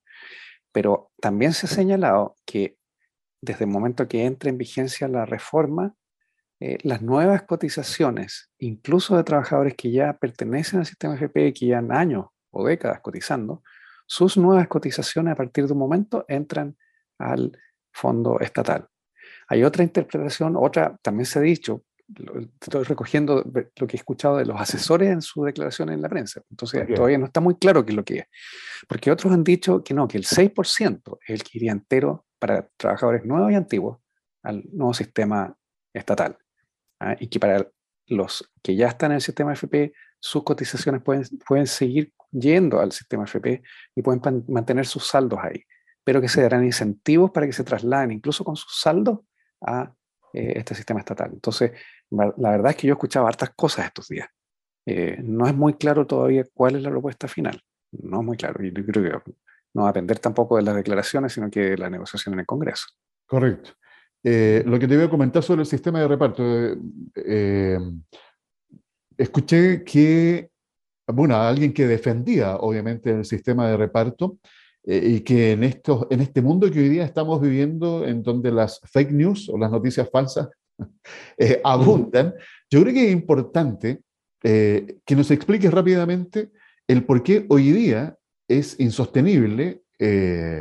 Pero 0.72 1.12
también 1.22 1.54
se 1.54 1.68
ha 1.68 1.70
señalado 1.70 2.36
que 2.46 2.78
desde 3.42 3.66
el 3.66 3.72
momento 3.72 4.08
que 4.08 4.26
entre 4.26 4.50
en 4.50 4.58
vigencia 4.58 5.08
la 5.08 5.26
reforma, 5.26 5.94
eh, 6.60 6.78
las 6.84 7.02
nuevas 7.02 7.44
cotizaciones, 7.44 8.50
incluso 8.58 9.16
de 9.16 9.24
trabajadores 9.24 9.76
que 9.76 9.92
ya 9.92 10.14
pertenecen 10.18 10.80
al 10.80 10.86
sistema 10.86 11.16
FP, 11.16 11.54
que 11.54 11.66
llevan 11.68 11.92
años 11.92 12.26
o 12.52 12.66
décadas 12.66 13.02
cotizando, 13.02 13.62
sus 14.08 14.38
nuevas 14.38 14.68
cotizaciones 14.68 15.34
a 15.34 15.36
partir 15.36 15.66
de 15.68 15.74
un 15.74 15.80
momento 15.80 16.26
entran 16.28 16.78
al 17.20 17.58
fondo 17.92 18.40
estatal. 18.40 18.88
Hay 19.48 19.64
otra 19.64 19.84
interpretación, 19.84 20.56
otra, 20.58 20.98
también 21.02 21.26
se 21.26 21.40
ha 21.40 21.42
dicho, 21.42 21.84
estoy 22.62 22.84
recogiendo 22.84 23.44
lo 23.44 23.88
que 23.88 23.96
he 23.96 24.00
escuchado 24.00 24.38
de 24.38 24.46
los 24.46 24.60
asesores 24.60 25.10
en 25.10 25.22
su 25.22 25.44
declaración 25.44 25.90
en 25.90 26.02
la 26.02 26.10
prensa. 26.10 26.42
Entonces, 26.50 26.88
todavía 26.94 27.18
no 27.18 27.26
está 27.26 27.42
muy 27.42 27.56
claro 27.56 27.84
qué 27.84 27.92
es 27.92 27.96
lo 27.96 28.06
que 28.06 28.18
es. 28.20 28.26
Porque 28.88 29.12
otros 29.12 29.34
han 29.34 29.44
dicho 29.44 29.84
que 29.84 29.94
no, 29.94 30.08
que 30.08 30.18
el 30.18 30.26
6% 30.26 31.18
es 31.26 31.30
el 31.30 31.44
que 31.44 31.58
iría 31.58 31.72
entero 31.72 32.26
para 32.40 32.70
trabajadores 32.78 33.26
nuevos 33.26 33.52
y 33.52 33.56
antiguos 33.56 34.00
al 34.44 34.64
nuevo 34.72 34.94
sistema 34.94 35.56
estatal. 35.94 36.38
¿ah? 37.00 37.16
Y 37.20 37.28
que 37.28 37.40
para 37.40 37.68
los 38.08 38.52
que 38.62 38.76
ya 38.76 38.88
están 38.88 39.12
en 39.12 39.16
el 39.16 39.22
sistema 39.22 39.54
FP, 39.54 39.94
sus 40.20 40.44
cotizaciones 40.44 41.02
pueden, 41.02 41.24
pueden 41.48 41.68
seguir 41.68 42.14
yendo 42.32 42.80
al 42.80 42.92
sistema 42.92 43.24
FP 43.24 43.64
y 43.96 44.02
pueden 44.02 44.22
mantener 44.48 44.86
sus 44.86 45.08
saldos 45.08 45.40
ahí. 45.42 45.64
Pero 46.04 46.22
que 46.22 46.30
se 46.30 46.42
darán 46.42 46.64
incentivos 46.64 47.32
para 47.32 47.48
que 47.48 47.54
se 47.54 47.64
trasladen 47.64 48.12
incluso 48.12 48.44
con 48.44 48.56
sus 48.56 48.80
saldos 48.80 49.20
a 49.62 49.92
eh, 50.36 50.54
este 50.58 50.76
sistema 50.76 51.00
estatal. 51.00 51.32
Entonces, 51.32 51.72
la 52.10 52.50
verdad 52.52 52.72
es 52.72 52.76
que 52.76 52.88
yo 52.88 52.94
he 52.94 52.98
escuchado 52.98 53.26
hartas 53.26 53.52
cosas 53.56 53.86
estos 53.86 54.10
días. 54.10 54.28
Eh, 54.86 55.18
no 55.24 55.48
es 55.48 55.56
muy 55.56 55.76
claro 55.76 56.06
todavía 56.06 56.44
cuál 56.54 56.76
es 56.76 56.84
la 56.84 56.90
propuesta 56.90 57.30
final. 57.30 57.62
No 57.92 58.20
es 58.20 58.26
muy 58.26 58.36
claro. 58.36 58.62
Y 58.66 58.74
creo 58.74 59.24
que 59.24 59.32
no 59.74 59.84
va 59.84 59.90
a 59.90 59.94
depender 59.94 60.20
tampoco 60.20 60.58
de 60.58 60.64
las 60.64 60.76
declaraciones, 60.76 61.32
sino 61.32 61.50
que 61.50 61.62
de 61.62 61.78
la 61.78 61.90
negociación 61.90 62.34
en 62.34 62.42
el 62.42 62.46
Congreso. 62.46 62.86
Correcto. 63.26 63.72
Eh, 64.24 64.62
lo 64.66 64.78
que 64.78 64.90
te 64.90 64.98
voy 64.98 65.06
a 65.06 65.10
comentar 65.10 65.42
sobre 65.42 65.62
el 65.62 65.68
sistema 65.68 66.02
de 66.02 66.08
reparto. 66.10 66.44
Escuché 69.18 69.86
que, 69.86 70.50
bueno, 71.08 71.38
alguien 71.38 71.74
que 71.74 71.88
defendía 71.88 72.58
obviamente 72.58 73.10
el 73.12 73.24
sistema 73.24 73.70
de 73.70 73.78
reparto 73.78 74.38
y 74.86 75.22
que 75.22 75.54
en, 75.54 75.64
estos, 75.64 76.06
en 76.10 76.22
este 76.22 76.42
mundo 76.42 76.70
que 76.70 76.80
hoy 76.80 76.90
día 76.90 77.06
estamos 77.06 77.42
viviendo, 77.42 78.06
en 78.06 78.22
donde 78.22 78.52
las 78.52 78.80
fake 78.92 79.12
news 79.12 79.50
o 79.50 79.58
las 79.58 79.72
noticias 79.72 80.10
falsas 80.12 80.50
eh, 81.38 81.60
abundan, 81.64 82.34
yo 82.70 82.82
creo 82.82 82.94
que 82.94 83.08
es 83.08 83.12
importante 83.12 84.02
eh, 84.44 84.98
que 85.06 85.16
nos 85.16 85.32
expliques 85.32 85.72
rápidamente 85.72 86.52
el 86.88 87.04
por 87.04 87.24
qué 87.24 87.46
hoy 87.50 87.72
día 87.72 88.16
es 88.48 88.80
insostenible, 88.80 89.82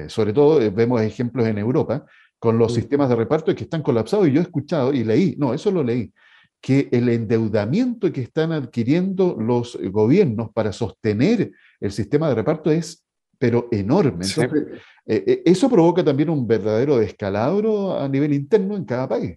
sobre 0.08 0.32
todo 0.32 0.58
vemos 0.72 1.02
ejemplos 1.02 1.46
en 1.46 1.58
Europa, 1.58 2.06
con 2.44 2.58
los 2.58 2.74
sistemas 2.74 3.08
de 3.08 3.16
reparto 3.16 3.54
que 3.54 3.64
están 3.64 3.82
colapsados. 3.82 4.28
Y 4.28 4.32
yo 4.32 4.40
he 4.40 4.44
escuchado 4.44 4.92
y 4.92 5.04
leí, 5.04 5.34
no, 5.38 5.54
eso 5.54 5.70
lo 5.70 5.82
leí, 5.82 6.12
que 6.60 6.88
el 6.92 7.10
endeudamiento 7.10 8.10
que 8.10 8.22
están 8.22 8.52
adquiriendo 8.52 9.36
los 9.38 9.78
gobiernos 9.90 10.50
para 10.52 10.72
sostener 10.72 11.52
el 11.80 11.92
sistema 11.92 12.28
de 12.28 12.34
reparto 12.34 12.70
es, 12.70 13.03
pero 13.44 13.68
enorme. 13.70 14.24
Entonces, 14.24 14.80
eh, 15.04 15.22
eh, 15.26 15.42
eso 15.44 15.68
provoca 15.68 16.02
también 16.02 16.30
un 16.30 16.46
verdadero 16.46 16.96
descalabro 16.96 17.94
a 18.00 18.08
nivel 18.08 18.32
interno 18.32 18.74
en 18.74 18.86
cada 18.86 19.06
país. 19.06 19.36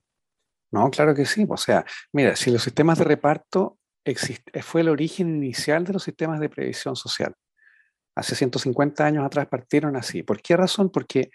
No, 0.71 0.89
claro 0.89 1.13
que 1.13 1.25
sí. 1.25 1.45
O 1.49 1.57
sea, 1.57 1.85
mira, 2.13 2.33
si 2.37 2.49
los 2.49 2.63
sistemas 2.63 2.99
de 2.99 3.03
reparto 3.03 3.77
existe, 4.05 4.63
fue 4.63 4.79
el 4.79 4.87
origen 4.87 5.27
inicial 5.27 5.83
de 5.83 5.91
los 5.91 6.03
sistemas 6.03 6.39
de 6.39 6.47
previsión 6.47 6.95
social. 6.95 7.35
Hace 8.15 8.35
150 8.35 9.05
años 9.05 9.25
atrás 9.25 9.45
partieron 9.47 9.97
así. 9.97 10.23
¿Por 10.23 10.41
qué 10.41 10.55
razón? 10.55 10.89
Porque 10.89 11.29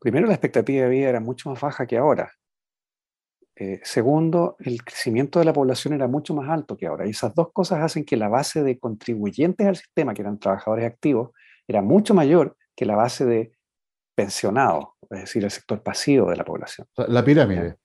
primero, 0.00 0.26
la 0.26 0.32
expectativa 0.32 0.84
de 0.84 0.88
vida 0.88 1.10
era 1.10 1.20
mucho 1.20 1.50
más 1.50 1.60
baja 1.60 1.86
que 1.86 1.98
ahora. 1.98 2.32
Eh, 3.56 3.80
segundo, 3.82 4.56
el 4.60 4.82
crecimiento 4.82 5.38
de 5.38 5.44
la 5.44 5.52
población 5.52 5.92
era 5.92 6.08
mucho 6.08 6.32
más 6.32 6.48
alto 6.48 6.78
que 6.78 6.86
ahora. 6.86 7.06
Y 7.06 7.10
esas 7.10 7.34
dos 7.34 7.52
cosas 7.52 7.80
hacen 7.82 8.06
que 8.06 8.16
la 8.16 8.28
base 8.28 8.62
de 8.62 8.78
contribuyentes 8.78 9.66
al 9.66 9.76
sistema, 9.76 10.14
que 10.14 10.22
eran 10.22 10.38
trabajadores 10.38 10.86
activos, 10.86 11.32
era 11.68 11.82
mucho 11.82 12.14
mayor 12.14 12.56
que 12.74 12.86
la 12.86 12.96
base 12.96 13.24
de 13.24 13.52
pensionados, 14.14 14.86
es 15.10 15.20
decir, 15.20 15.44
el 15.44 15.50
sector 15.50 15.82
pasivo 15.82 16.30
de 16.30 16.36
la 16.36 16.44
población. 16.44 16.88
La 16.96 17.24
pirámide. 17.24 17.76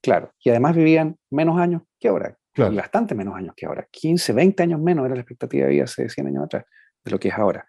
Claro. 0.00 0.32
Y 0.38 0.50
además 0.50 0.76
vivían 0.76 1.18
menos 1.30 1.58
años 1.58 1.82
que 1.98 2.08
ahora. 2.08 2.38
Y 2.56 2.76
bastante 2.76 3.14
menos 3.14 3.34
años 3.34 3.54
que 3.56 3.66
ahora. 3.66 3.86
15, 3.90 4.32
20 4.32 4.62
años 4.62 4.80
menos 4.80 5.04
era 5.04 5.14
la 5.14 5.22
expectativa 5.22 5.66
de 5.66 5.72
vida 5.72 5.84
hace 5.84 6.08
100 6.08 6.28
años 6.28 6.44
atrás 6.44 6.64
de 7.04 7.10
lo 7.10 7.18
que 7.18 7.28
es 7.28 7.34
ahora. 7.34 7.66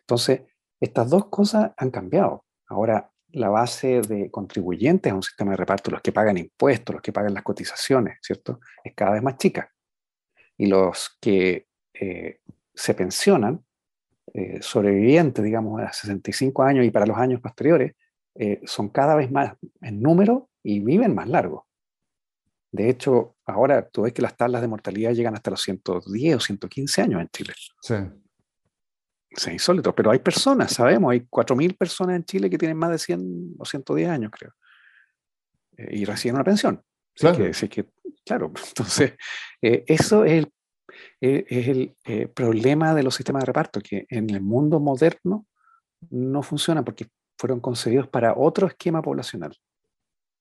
Entonces, 0.00 0.42
estas 0.80 1.08
dos 1.08 1.28
cosas 1.28 1.72
han 1.76 1.90
cambiado. 1.90 2.44
Ahora, 2.68 3.10
la 3.32 3.48
base 3.48 4.02
de 4.02 4.30
contribuyentes 4.30 5.10
a 5.10 5.14
un 5.14 5.22
sistema 5.22 5.52
de 5.52 5.56
reparto, 5.56 5.90
los 5.90 6.02
que 6.02 6.12
pagan 6.12 6.36
impuestos, 6.36 6.94
los 6.94 7.02
que 7.02 7.12
pagan 7.12 7.32
las 7.32 7.42
cotizaciones, 7.42 8.18
¿cierto? 8.20 8.60
Es 8.84 8.92
cada 8.94 9.12
vez 9.12 9.22
más 9.22 9.36
chica. 9.38 9.70
Y 10.58 10.66
los 10.66 11.16
que 11.20 11.66
eh, 11.94 12.40
se 12.74 12.94
pensionan, 12.94 13.64
eh, 14.34 14.58
sobrevivientes, 14.62 15.44
digamos, 15.44 15.80
a 15.82 15.92
65 15.92 16.62
años 16.62 16.86
y 16.86 16.90
para 16.90 17.06
los 17.06 17.16
años 17.16 17.40
posteriores, 17.40 17.94
eh, 18.34 18.60
son 18.64 18.88
cada 18.88 19.14
vez 19.14 19.30
más 19.30 19.54
en 19.80 20.00
número 20.00 20.48
y 20.62 20.80
viven 20.80 21.14
más 21.14 21.28
largo. 21.28 21.66
De 22.70 22.88
hecho, 22.88 23.36
ahora 23.44 23.86
tú 23.86 24.02
ves 24.02 24.14
que 24.14 24.22
las 24.22 24.36
tablas 24.36 24.62
de 24.62 24.68
mortalidad 24.68 25.12
llegan 25.12 25.34
hasta 25.34 25.50
los 25.50 25.60
110 25.60 26.36
o 26.36 26.40
115 26.40 27.02
años 27.02 27.20
en 27.20 27.28
Chile. 27.28 27.52
Sí. 27.82 27.94
Es 29.28 29.48
insólito, 29.48 29.94
pero 29.94 30.10
hay 30.10 30.18
personas, 30.18 30.72
sabemos, 30.72 31.12
hay 31.12 31.20
4.000 31.20 31.76
personas 31.76 32.16
en 32.16 32.24
Chile 32.24 32.48
que 32.48 32.58
tienen 32.58 32.76
más 32.76 32.90
de 32.90 32.98
100 32.98 33.54
o 33.58 33.64
110 33.64 34.08
años, 34.08 34.30
creo, 34.30 34.52
eh, 35.76 35.88
y 35.90 36.04
reciben 36.04 36.36
una 36.36 36.44
pensión. 36.44 36.82
Claro. 37.14 37.38
Que, 37.38 37.68
que, 37.68 37.86
claro, 38.24 38.52
entonces, 38.68 39.14
eh, 39.60 39.84
eso 39.86 40.24
es 40.24 40.32
el, 40.32 40.52
eh, 41.22 41.46
es 41.48 41.68
el 41.68 41.94
problema 42.34 42.94
de 42.94 43.02
los 43.02 43.14
sistemas 43.14 43.42
de 43.42 43.46
reparto, 43.46 43.80
que 43.80 44.06
en 44.10 44.28
el 44.28 44.40
mundo 44.40 44.80
moderno 44.80 45.46
no 46.10 46.42
funcionan 46.42 46.84
porque 46.84 47.06
fueron 47.38 47.60
concebidos 47.60 48.08
para 48.08 48.34
otro 48.36 48.66
esquema 48.66 49.00
poblacional. 49.00 49.56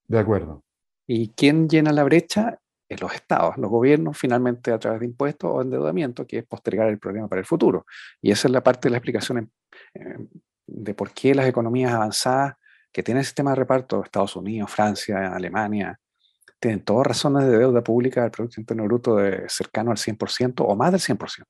De 0.08 0.20
acuerdo. 0.20 0.64
¿Y 1.08 1.30
quién 1.30 1.70
llena 1.70 1.92
la 1.92 2.04
brecha? 2.04 2.58
los 3.00 3.14
estados, 3.14 3.58
los 3.58 3.70
gobiernos, 3.72 4.18
finalmente 4.18 4.72
a 4.72 4.78
través 4.78 5.00
de 5.00 5.06
impuestos 5.06 5.50
o 5.50 5.62
endeudamiento, 5.62 6.28
que 6.28 6.40
es 6.40 6.46
postergar 6.46 6.90
el 6.90 7.00
problema 7.00 7.30
para 7.30 7.40
el 7.40 7.46
futuro. 7.46 7.86
Y 8.22 8.32
esa 8.32 8.50
es 8.50 8.52
la 8.52 8.62
parte 8.62 8.90
de 8.90 8.92
la 8.92 8.98
explicación 8.98 9.50
de 10.68 10.94
por 10.94 11.12
qué 11.12 11.34
las 11.34 11.48
economías 11.48 11.94
avanzadas 11.94 12.56
que 12.92 13.04
tienen 13.04 13.24
sistema 13.24 13.52
de 13.52 13.56
reparto, 13.56 14.04
Estados 14.04 14.36
Unidos, 14.36 14.70
Francia, 14.70 15.34
Alemania, 15.34 15.98
tienen 16.62 16.86
todas 16.86 17.08
razones 17.08 17.46
de 17.48 17.58
deuda 17.58 17.84
pública 17.84 18.22
del 18.22 18.32
Producto 18.32 18.62
Interno 18.62 18.86
Bruto 18.86 19.16
de 19.18 19.44
cercano 19.50 19.92
al 19.92 19.98
100% 19.98 20.64
o 20.66 20.76
más 20.76 20.92
del 20.92 21.02
100%. 21.02 21.46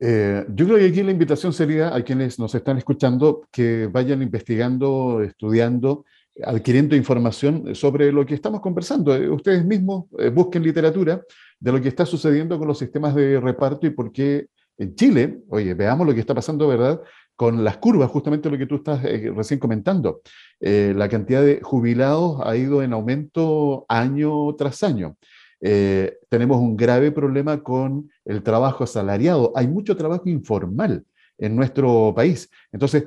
Eh, 0.00 0.44
yo 0.48 0.66
creo 0.66 0.78
que 0.78 0.86
aquí 0.86 1.02
la 1.02 1.12
invitación 1.12 1.52
sería 1.52 1.94
a 1.94 2.02
quienes 2.02 2.38
nos 2.38 2.54
están 2.54 2.76
escuchando 2.76 3.48
que 3.50 3.88
vayan 3.90 4.22
investigando, 4.22 5.22
estudiando 5.22 6.04
adquiriendo 6.42 6.96
información 6.96 7.74
sobre 7.74 8.10
lo 8.12 8.26
que 8.26 8.34
estamos 8.34 8.60
conversando. 8.60 9.14
Eh, 9.14 9.28
ustedes 9.28 9.64
mismos 9.64 10.06
eh, 10.18 10.30
busquen 10.30 10.62
literatura 10.62 11.22
de 11.60 11.72
lo 11.72 11.80
que 11.80 11.88
está 11.88 12.04
sucediendo 12.04 12.58
con 12.58 12.68
los 12.68 12.78
sistemas 12.78 13.14
de 13.14 13.40
reparto 13.40 13.86
y 13.86 13.90
por 13.90 14.12
qué 14.12 14.48
en 14.76 14.94
Chile, 14.96 15.38
oye, 15.48 15.72
veamos 15.74 16.06
lo 16.06 16.12
que 16.12 16.20
está 16.20 16.34
pasando, 16.34 16.66
¿verdad? 16.66 17.00
Con 17.36 17.64
las 17.64 17.78
curvas, 17.78 18.10
justamente 18.10 18.48
lo 18.48 18.58
que 18.58 18.66
tú 18.66 18.76
estás 18.76 19.04
eh, 19.04 19.32
recién 19.34 19.58
comentando. 19.58 20.20
la 20.60 21.08
cantidad 21.08 21.42
de 21.42 21.60
jubilados 21.62 22.40
ha 22.44 22.56
ido 22.56 22.82
en 22.82 22.92
aumento 22.92 23.84
año 23.88 24.54
tras 24.54 24.82
año. 24.82 25.16
tenemos 25.60 26.58
un 26.58 26.76
grave 26.76 27.10
problema 27.10 27.62
con 27.62 28.10
el 28.24 28.42
trabajo 28.42 28.84
asalariado. 28.84 29.52
Hay 29.56 29.66
mucho 29.66 29.96
trabajo 29.96 30.28
informal 30.28 31.04
en 31.38 31.56
nuestro 31.56 32.12
país. 32.14 32.48
Entonces, 32.72 33.04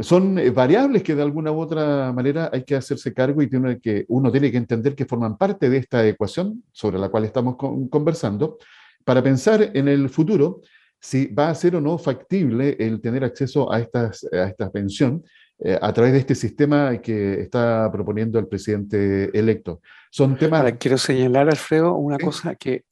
son 0.00 0.38
eh, 0.38 0.50
variables 0.50 1.02
que 1.02 1.14
de 1.14 1.22
alguna 1.22 1.52
u 1.52 1.60
otra 1.60 2.12
manera 2.12 2.50
hay 2.52 2.64
que 2.64 2.74
hacerse 2.74 3.14
cargo 3.14 3.42
y 3.42 3.48
tiene 3.48 3.78
que, 3.80 4.04
uno 4.08 4.30
tiene 4.32 4.50
que 4.50 4.56
entender 4.56 4.94
que 4.94 5.06
forman 5.06 5.36
parte 5.36 5.70
de 5.70 5.78
esta 5.78 6.06
ecuación 6.06 6.64
sobre 6.72 6.98
la 6.98 7.08
cual 7.08 7.24
estamos 7.24 7.56
conversando 7.56 8.58
para 9.04 9.22
pensar 9.22 9.70
en 9.74 9.88
el 9.88 10.08
futuro 10.08 10.62
si 11.00 11.26
va 11.26 11.50
a 11.50 11.54
ser 11.54 11.76
o 11.76 11.80
no 11.80 11.98
factible 11.98 12.76
el 12.78 13.00
tener 13.00 13.24
acceso 13.24 13.72
a, 13.72 13.80
estas, 13.80 14.26
a 14.32 14.44
esta 14.44 14.70
pensión 14.70 15.24
eh, 15.58 15.78
a 15.80 15.92
través 15.92 16.12
de 16.12 16.18
este 16.18 16.34
sistema 16.34 17.00
que 17.00 17.40
está 17.40 17.90
proponiendo 17.92 18.38
el 18.38 18.46
presidente 18.46 19.36
electo. 19.38 19.80
Son 20.10 20.36
temas... 20.36 20.72
quiero 20.78 20.98
señalar, 20.98 21.48
Alfredo, 21.48 21.94
una 21.94 22.18
cosa 22.18 22.54
que 22.54 22.84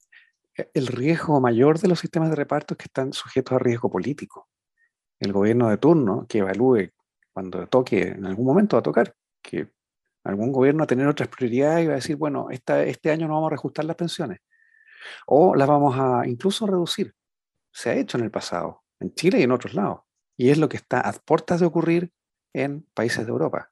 eh, 0.57 0.69
el 0.73 0.87
riesgo 0.87 1.39
mayor 1.39 1.79
de 1.79 1.87
los 1.87 1.99
sistemas 1.99 2.29
de 2.29 2.35
reparto 2.35 2.73
es 2.73 2.77
que 2.77 2.85
están 2.85 3.13
sujetos 3.13 3.53
a 3.55 3.59
riesgo 3.59 3.89
político 3.89 4.47
el 5.19 5.33
gobierno 5.33 5.69
de 5.69 5.77
turno 5.77 6.25
que 6.27 6.39
evalúe 6.39 6.89
cuando 7.33 7.67
toque, 7.67 8.09
en 8.09 8.25
algún 8.25 8.45
momento 8.45 8.77
va 8.77 8.79
a 8.79 8.83
tocar, 8.83 9.13
que 9.41 9.69
algún 10.23 10.51
gobierno 10.51 10.79
va 10.79 10.83
a 10.85 10.87
tener 10.87 11.07
otras 11.07 11.29
prioridades 11.29 11.83
y 11.83 11.87
va 11.87 11.93
a 11.93 11.95
decir, 11.97 12.15
bueno, 12.15 12.47
esta, 12.49 12.83
este 12.83 13.11
año 13.11 13.27
no 13.27 13.33
vamos 13.35 13.47
a 13.47 13.49
reajustar 13.51 13.85
las 13.85 13.97
pensiones. 13.97 14.39
O 15.27 15.53
las 15.53 15.67
vamos 15.67 15.95
a 15.97 16.25
incluso 16.27 16.65
reducir. 16.65 17.13
Se 17.75 17.89
ha 17.89 17.93
hecho 17.93 18.17
en 18.17 18.23
el 18.23 18.31
pasado, 18.31 18.85
en 19.01 19.13
Chile 19.13 19.39
y 19.39 19.43
en 19.43 19.51
otros 19.51 19.73
lados. 19.73 19.99
Y 20.37 20.49
es 20.49 20.57
lo 20.57 20.69
que 20.69 20.77
está 20.77 21.01
a 21.01 21.11
puertas 21.11 21.59
de 21.59 21.65
ocurrir 21.65 22.13
en 22.53 22.87
países 22.93 23.25
de 23.25 23.31
Europa 23.31 23.69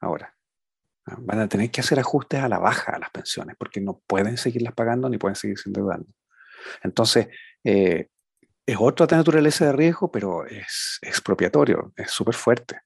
ahora. 0.00 0.36
Ah, 1.06 1.16
van 1.20 1.38
a 1.38 1.48
tener 1.48 1.70
que 1.70 1.80
hacer 1.80 2.00
ajustes 2.00 2.42
a 2.42 2.48
la 2.48 2.58
baja 2.58 2.92
a 2.92 2.98
las 2.98 3.10
pensiones 3.10 3.54
porque 3.56 3.80
no 3.80 4.02
pueden 4.06 4.36
seguirlas 4.36 4.74
pagando 4.74 5.08
ni 5.08 5.16
pueden 5.16 5.36
seguirse 5.36 5.68
endeudando. 5.68 6.12
Entonces, 6.82 7.28
eh, 7.62 8.08
es 8.66 8.76
otra 8.78 9.06
naturaleza 9.16 9.66
de 9.66 9.72
riesgo, 9.72 10.10
pero 10.10 10.44
es 10.44 10.98
expropiatorio, 11.00 11.92
es 11.96 12.10
súper 12.10 12.34
fuerte. 12.34 12.80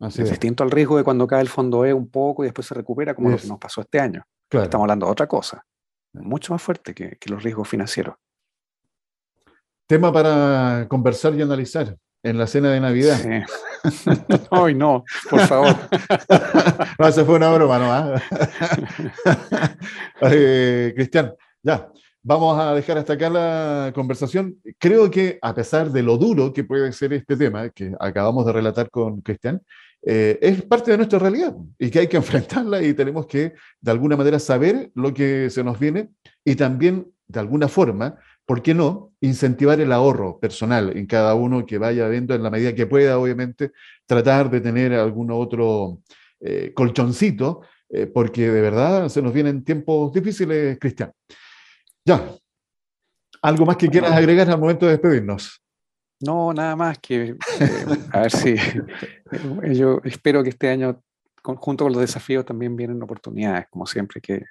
es, 0.00 0.30
distinto 0.30 0.62
al 0.62 0.70
riesgo 0.70 0.98
de 0.98 1.04
cuando 1.04 1.26
cae 1.26 1.40
el 1.40 1.48
fondo 1.48 1.86
E 1.86 1.92
un 1.94 2.10
poco 2.10 2.44
y 2.44 2.48
después 2.48 2.66
se 2.66 2.74
recupera, 2.74 3.14
como 3.14 3.30
lo 3.30 3.38
que 3.38 3.46
nos 3.46 3.58
pasó 3.58 3.80
este 3.80 3.98
año. 3.98 4.26
Estamos 4.50 4.84
hablando 4.84 5.06
de 5.06 5.12
otra 5.12 5.26
cosa, 5.26 5.64
mucho 6.12 6.52
más 6.52 6.62
fuerte 6.62 6.94
que, 6.94 7.18
los 7.26 7.42
riesgos 7.42 7.68
financieros. 7.68 8.16
Tema 9.86 10.12
para 10.12 10.86
conversar 10.88 11.34
y 11.34 11.42
analizar 11.42 11.96
en 12.22 12.38
la 12.38 12.46
cena 12.46 12.70
de 12.70 12.80
Navidad. 12.80 13.18
Sí. 13.18 14.08
Ay, 14.50 14.74
no, 14.74 15.04
por 15.28 15.40
favor. 15.40 15.76
no, 16.98 17.12
se 17.12 17.24
fue 17.24 17.36
una 17.36 17.52
broma, 17.52 17.78
¿no? 17.78 17.92
¿Ah? 17.92 18.22
Eh, 20.22 20.92
Cristian, 20.96 21.34
ya, 21.62 21.90
Vamos 22.26 22.58
a 22.58 22.74
dejar 22.74 22.96
hasta 22.96 23.12
acá 23.12 23.28
la 23.28 23.92
conversación. 23.94 24.56
Creo 24.78 25.10
que 25.10 25.38
a 25.42 25.54
pesar 25.54 25.90
de 25.90 26.02
lo 26.02 26.16
duro 26.16 26.54
que 26.54 26.64
puede 26.64 26.90
ser 26.92 27.12
este 27.12 27.36
tema 27.36 27.68
que 27.68 27.92
acabamos 28.00 28.46
de 28.46 28.52
relatar 28.52 28.88
con 28.88 29.20
Cristian, 29.20 29.60
eh, 30.00 30.38
es 30.40 30.62
parte 30.62 30.90
de 30.90 30.96
nuestra 30.96 31.18
realidad 31.18 31.54
y 31.78 31.90
que 31.90 31.98
hay 31.98 32.06
que 32.08 32.16
enfrentarla 32.16 32.82
y 32.82 32.94
tenemos 32.94 33.26
que 33.26 33.52
de 33.78 33.90
alguna 33.90 34.16
manera 34.16 34.38
saber 34.38 34.90
lo 34.94 35.12
que 35.12 35.50
se 35.50 35.62
nos 35.62 35.78
viene 35.78 36.08
y 36.42 36.54
también 36.56 37.12
de 37.26 37.40
alguna 37.40 37.68
forma, 37.68 38.18
¿por 38.46 38.62
qué 38.62 38.74
no?, 38.74 39.12
incentivar 39.20 39.80
el 39.80 39.92
ahorro 39.92 40.38
personal 40.38 40.96
en 40.96 41.06
cada 41.06 41.34
uno 41.34 41.64
que 41.64 41.78
vaya 41.78 42.08
viendo 42.08 42.34
en 42.34 42.42
la 42.42 42.50
medida 42.50 42.74
que 42.74 42.86
pueda, 42.86 43.18
obviamente, 43.18 43.72
tratar 44.06 44.50
de 44.50 44.60
tener 44.60 44.92
algún 44.92 45.30
otro 45.30 46.00
eh, 46.40 46.72
colchoncito, 46.74 47.62
eh, 47.88 48.06
porque 48.06 48.50
de 48.50 48.60
verdad 48.60 49.08
se 49.08 49.22
nos 49.22 49.32
vienen 49.32 49.64
tiempos 49.64 50.12
difíciles, 50.12 50.78
Cristian. 50.78 51.12
Ya. 52.04 52.28
¿Algo 53.40 53.64
más 53.66 53.76
que 53.76 53.88
quieras 53.88 54.12
agregar 54.12 54.50
al 54.50 54.58
momento 54.58 54.86
de 54.86 54.92
despedirnos? 54.92 55.62
No, 56.20 56.52
nada 56.52 56.76
más 56.76 56.98
que, 56.98 57.22
eh, 57.24 57.36
a 58.12 58.20
ver 58.20 58.30
si, 58.30 58.56
yo 59.74 60.00
espero 60.04 60.42
que 60.42 60.50
este 60.50 60.68
año, 60.68 61.02
junto 61.42 61.84
con 61.84 61.92
los 61.92 62.00
desafíos, 62.00 62.44
también 62.44 62.76
vienen 62.76 63.02
oportunidades, 63.02 63.66
como 63.68 63.86
siempre, 63.86 64.20
que 64.20 64.42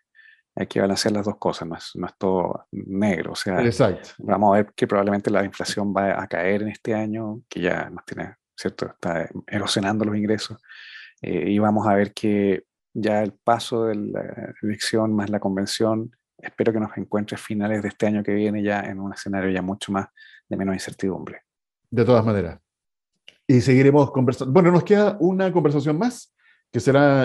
hay 0.56 0.68
que 0.68 0.80
balancear 0.80 1.14
las 1.14 1.26
dos 1.26 1.38
cosas, 1.38 1.68
no 1.68 1.76
es, 1.76 1.92
no 1.96 2.06
es 2.06 2.14
todo 2.18 2.68
negro, 2.72 3.32
o 3.32 3.36
sea, 3.36 3.62
Exacto. 3.64 4.10
vamos 4.20 4.54
a 4.54 4.58
ver 4.58 4.74
que 4.76 4.88
probablemente 4.88 5.32
la 5.32 5.44
inflación 5.44 5.94
va 5.96 6.22
a 6.22 6.28
caer 6.28 6.62
en 6.62 6.70
este 6.70 6.94
año, 6.94 7.42
que 7.50 7.62
ya 7.62 7.90
nos 7.90 8.06
tiene, 8.06 8.36
¿cierto? 8.56 8.88
Está 8.88 9.30
erosionando 9.48 10.06
los 10.06 10.16
ingresos, 10.16 10.58
eh, 11.22 11.50
y 11.50 11.60
vamos 11.60 11.88
a 11.88 11.96
ver 11.96 12.14
que 12.14 12.66
ya 12.94 13.24
el 13.24 13.34
paso 13.34 13.86
de 13.86 13.96
la 13.96 14.54
elección 14.62 15.16
más 15.16 15.30
la 15.30 15.40
convención, 15.40 16.16
espero 16.38 16.72
que 16.72 16.80
nos 16.80 16.96
encuentre 16.98 17.36
a 17.36 17.40
finales 17.40 17.82
de 17.82 17.88
este 17.88 18.06
año 18.06 18.24
que 18.24 18.34
viene 18.34 18.62
ya 18.62 18.82
en 18.82 19.00
un 19.00 19.14
escenario 19.14 19.50
ya 19.50 19.62
mucho 19.62 19.92
más 19.92 20.08
de 20.48 20.58
menos 20.58 20.76
incertidumbre. 20.76 21.42
De 21.90 22.06
todas 22.06 22.24
maneras. 22.24 22.60
Y 23.48 23.62
seguiremos 23.62 24.12
conversando. 24.12 24.54
Bueno, 24.54 24.72
nos 24.72 24.84
queda 24.84 25.18
una 25.20 25.52
conversación 25.52 25.98
más, 25.98 26.34
que 26.72 26.80
será 26.80 27.24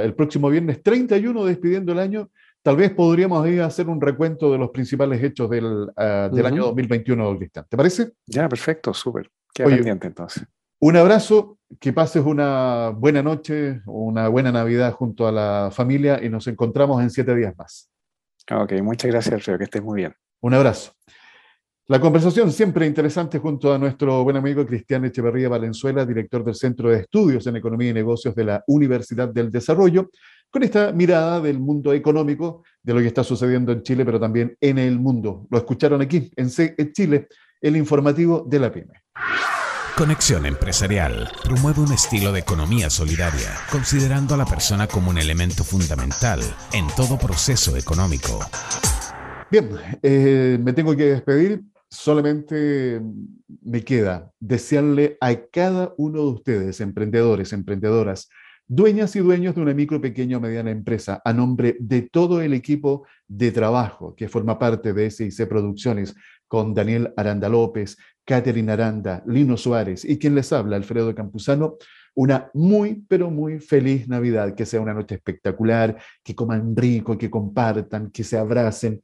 el 0.00 0.14
próximo 0.14 0.48
viernes 0.48 0.82
31, 0.82 1.44
despidiendo 1.44 1.92
el 1.92 1.98
año. 1.98 2.30
Tal 2.62 2.76
vez 2.76 2.90
podríamos 2.90 3.46
ir 3.48 3.62
a 3.62 3.66
hacer 3.66 3.88
un 3.88 4.00
recuento 4.00 4.52
de 4.52 4.58
los 4.58 4.70
principales 4.70 5.22
hechos 5.22 5.48
del, 5.48 5.90
ah, 5.96 6.28
del 6.32 6.46
año 6.46 6.64
2021, 6.64 7.38
Cristian. 7.38 7.66
¿Te 7.68 7.76
parece? 7.76 8.12
Ya, 8.26 8.48
perfecto, 8.48 8.92
súper. 8.92 9.30
Queda 9.54 9.68
pendiente 9.68 10.06
entonces. 10.06 10.44
Un 10.80 10.96
abrazo, 10.96 11.58
que 11.80 11.92
pases 11.92 12.24
una 12.24 12.90
buena 12.90 13.22
noche, 13.22 13.82
una 13.86 14.28
buena 14.28 14.52
Navidad 14.52 14.92
junto 14.92 15.26
a 15.26 15.32
la 15.32 15.70
familia 15.72 16.22
y 16.22 16.28
nos 16.28 16.46
encontramos 16.46 17.02
en 17.02 17.10
siete 17.10 17.34
días 17.34 17.54
más. 17.56 17.90
Ok, 18.50 18.72
muchas 18.82 19.10
gracias, 19.10 19.34
Alfredo, 19.34 19.58
que 19.58 19.64
estés 19.64 19.82
muy 19.82 19.96
bien. 19.96 20.14
Un 20.40 20.54
abrazo. 20.54 20.92
La 21.88 22.00
conversación 22.00 22.52
siempre 22.52 22.86
interesante 22.86 23.38
junto 23.38 23.72
a 23.72 23.78
nuestro 23.78 24.22
buen 24.22 24.36
amigo 24.36 24.66
Cristian 24.66 25.06
Echeverría 25.06 25.48
Valenzuela, 25.48 26.04
director 26.04 26.44
del 26.44 26.54
Centro 26.54 26.90
de 26.90 26.98
Estudios 26.98 27.46
en 27.46 27.56
Economía 27.56 27.90
y 27.90 27.94
Negocios 27.94 28.34
de 28.34 28.44
la 28.44 28.62
Universidad 28.66 29.28
del 29.28 29.50
Desarrollo, 29.50 30.10
con 30.50 30.62
esta 30.62 30.92
mirada 30.92 31.40
del 31.40 31.58
mundo 31.58 31.92
económico, 31.92 32.62
de 32.82 32.94
lo 32.94 33.00
que 33.00 33.06
está 33.06 33.22
sucediendo 33.22 33.72
en 33.72 33.82
Chile, 33.82 34.04
pero 34.04 34.18
también 34.18 34.56
en 34.60 34.78
el 34.78 34.98
mundo. 34.98 35.46
Lo 35.50 35.58
escucharon 35.58 36.00
aquí 36.00 36.30
en 36.36 36.50
C 36.50 36.74
Chile, 36.92 37.28
el 37.60 37.76
informativo 37.76 38.46
de 38.48 38.58
la 38.58 38.72
PyME. 38.72 39.02
Conexión 39.96 40.46
Empresarial 40.46 41.28
promueve 41.42 41.80
un 41.80 41.92
estilo 41.92 42.32
de 42.32 42.40
economía 42.40 42.88
solidaria, 42.88 43.50
considerando 43.70 44.34
a 44.34 44.38
la 44.38 44.46
persona 44.46 44.86
como 44.86 45.10
un 45.10 45.18
elemento 45.18 45.64
fundamental 45.64 46.40
en 46.72 46.86
todo 46.96 47.18
proceso 47.18 47.76
económico. 47.76 48.38
Bien, 49.50 49.70
eh, 50.02 50.56
me 50.62 50.72
tengo 50.72 50.94
que 50.94 51.04
despedir 51.04 51.64
solamente 51.90 53.00
me 53.62 53.82
queda 53.82 54.30
desearle 54.40 55.16
a 55.20 55.34
cada 55.50 55.94
uno 55.96 56.22
de 56.22 56.28
ustedes, 56.28 56.80
emprendedores, 56.80 57.52
emprendedoras, 57.52 58.28
dueñas 58.68 59.16
y 59.16 59.20
dueños 59.20 59.54
de 59.54 59.62
una 59.62 59.72
micro, 59.72 60.00
pequeña 60.00 60.36
o 60.36 60.40
mediana 60.40 60.70
empresa, 60.70 61.22
a 61.24 61.32
nombre 61.32 61.76
de 61.80 62.02
todo 62.02 62.42
el 62.42 62.52
equipo 62.52 63.06
de 63.26 63.50
trabajo 63.50 64.14
que 64.14 64.28
forma 64.28 64.58
parte 64.58 64.92
de 64.92 65.10
SIC 65.10 65.48
Producciones, 65.48 66.14
con 66.46 66.74
Daniel 66.74 67.12
Aranda 67.16 67.48
López, 67.48 67.96
Catherine 68.24 68.72
Aranda, 68.72 69.22
Lino 69.26 69.56
Suárez 69.56 70.04
y 70.04 70.18
quien 70.18 70.34
les 70.34 70.52
habla, 70.52 70.76
Alfredo 70.76 71.14
Campuzano, 71.14 71.76
una 72.14 72.50
muy, 72.54 73.04
pero 73.08 73.30
muy 73.30 73.60
feliz 73.60 74.08
Navidad, 74.08 74.54
que 74.54 74.66
sea 74.66 74.80
una 74.80 74.94
noche 74.94 75.14
espectacular, 75.14 75.96
que 76.22 76.34
coman 76.34 76.74
rico, 76.74 77.16
que 77.16 77.30
compartan, 77.30 78.10
que 78.10 78.24
se 78.24 78.36
abracen, 78.36 79.02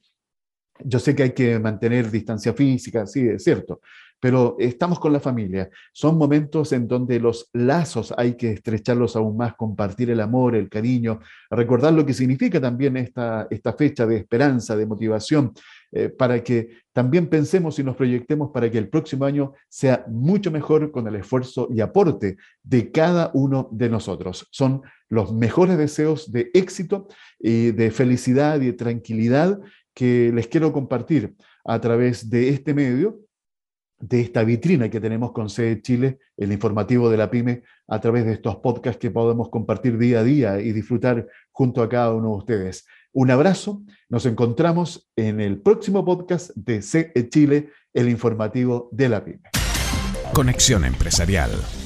yo 0.82 0.98
sé 0.98 1.14
que 1.14 1.22
hay 1.22 1.32
que 1.32 1.58
mantener 1.58 2.10
distancia 2.10 2.52
física, 2.52 3.06
sí, 3.06 3.28
es 3.28 3.44
cierto, 3.44 3.80
pero 4.24 4.56
estamos 4.58 4.98
con 4.98 5.12
la 5.12 5.20
familia. 5.20 5.68
Son 5.92 6.16
momentos 6.16 6.72
en 6.72 6.88
donde 6.88 7.20
los 7.20 7.50
lazos 7.52 8.14
hay 8.16 8.38
que 8.38 8.52
estrecharlos 8.52 9.16
aún 9.16 9.36
más, 9.36 9.54
compartir 9.54 10.08
el 10.08 10.18
amor, 10.18 10.56
el 10.56 10.70
cariño, 10.70 11.20
recordar 11.50 11.92
lo 11.92 12.06
que 12.06 12.14
significa 12.14 12.58
también 12.58 12.96
esta, 12.96 13.46
esta 13.50 13.74
fecha 13.74 14.06
de 14.06 14.16
esperanza, 14.16 14.76
de 14.76 14.86
motivación, 14.86 15.52
eh, 15.92 16.08
para 16.08 16.42
que 16.42 16.70
también 16.94 17.26
pensemos 17.26 17.78
y 17.78 17.84
nos 17.84 17.96
proyectemos 17.96 18.50
para 18.50 18.70
que 18.70 18.78
el 18.78 18.88
próximo 18.88 19.26
año 19.26 19.52
sea 19.68 20.06
mucho 20.08 20.50
mejor 20.50 20.90
con 20.90 21.06
el 21.06 21.16
esfuerzo 21.16 21.68
y 21.70 21.82
aporte 21.82 22.38
de 22.62 22.90
cada 22.90 23.30
uno 23.34 23.68
de 23.72 23.90
nosotros. 23.90 24.48
Son 24.50 24.80
los 25.10 25.34
mejores 25.34 25.76
deseos 25.76 26.32
de 26.32 26.50
éxito 26.54 27.08
y 27.38 27.72
de 27.72 27.90
felicidad 27.90 28.58
y 28.62 28.68
de 28.68 28.72
tranquilidad 28.72 29.60
que 29.92 30.32
les 30.34 30.48
quiero 30.48 30.72
compartir 30.72 31.34
a 31.64 31.78
través 31.80 32.28
de 32.30 32.48
este 32.48 32.72
medio, 32.72 33.20
de 33.98 34.20
esta 34.20 34.44
vitrina 34.44 34.88
que 34.88 35.00
tenemos 35.00 35.32
con 35.32 35.48
sede 35.48 35.80
Chile, 35.80 36.18
el 36.36 36.52
informativo 36.52 37.10
de 37.10 37.16
la 37.16 37.30
PyME, 37.30 37.62
a 37.88 38.00
través 38.00 38.24
de 38.24 38.32
estos 38.32 38.56
podcasts 38.56 38.98
que 38.98 39.10
podemos 39.10 39.48
compartir 39.48 39.98
día 39.98 40.20
a 40.20 40.24
día 40.24 40.60
y 40.60 40.72
disfrutar 40.72 41.26
junto 41.52 41.82
a 41.82 41.88
cada 41.88 42.12
uno 42.12 42.30
de 42.30 42.36
ustedes. 42.36 42.86
Un 43.12 43.30
abrazo, 43.30 43.82
nos 44.08 44.26
encontramos 44.26 45.08
en 45.16 45.40
el 45.40 45.60
próximo 45.60 46.04
podcast 46.04 46.50
de 46.56 46.82
CE 46.82 47.28
Chile, 47.28 47.70
el 47.92 48.08
informativo 48.08 48.88
de 48.92 49.08
la 49.08 49.24
PyME. 49.24 49.42
Conexión 50.32 50.84
Empresarial 50.84 51.50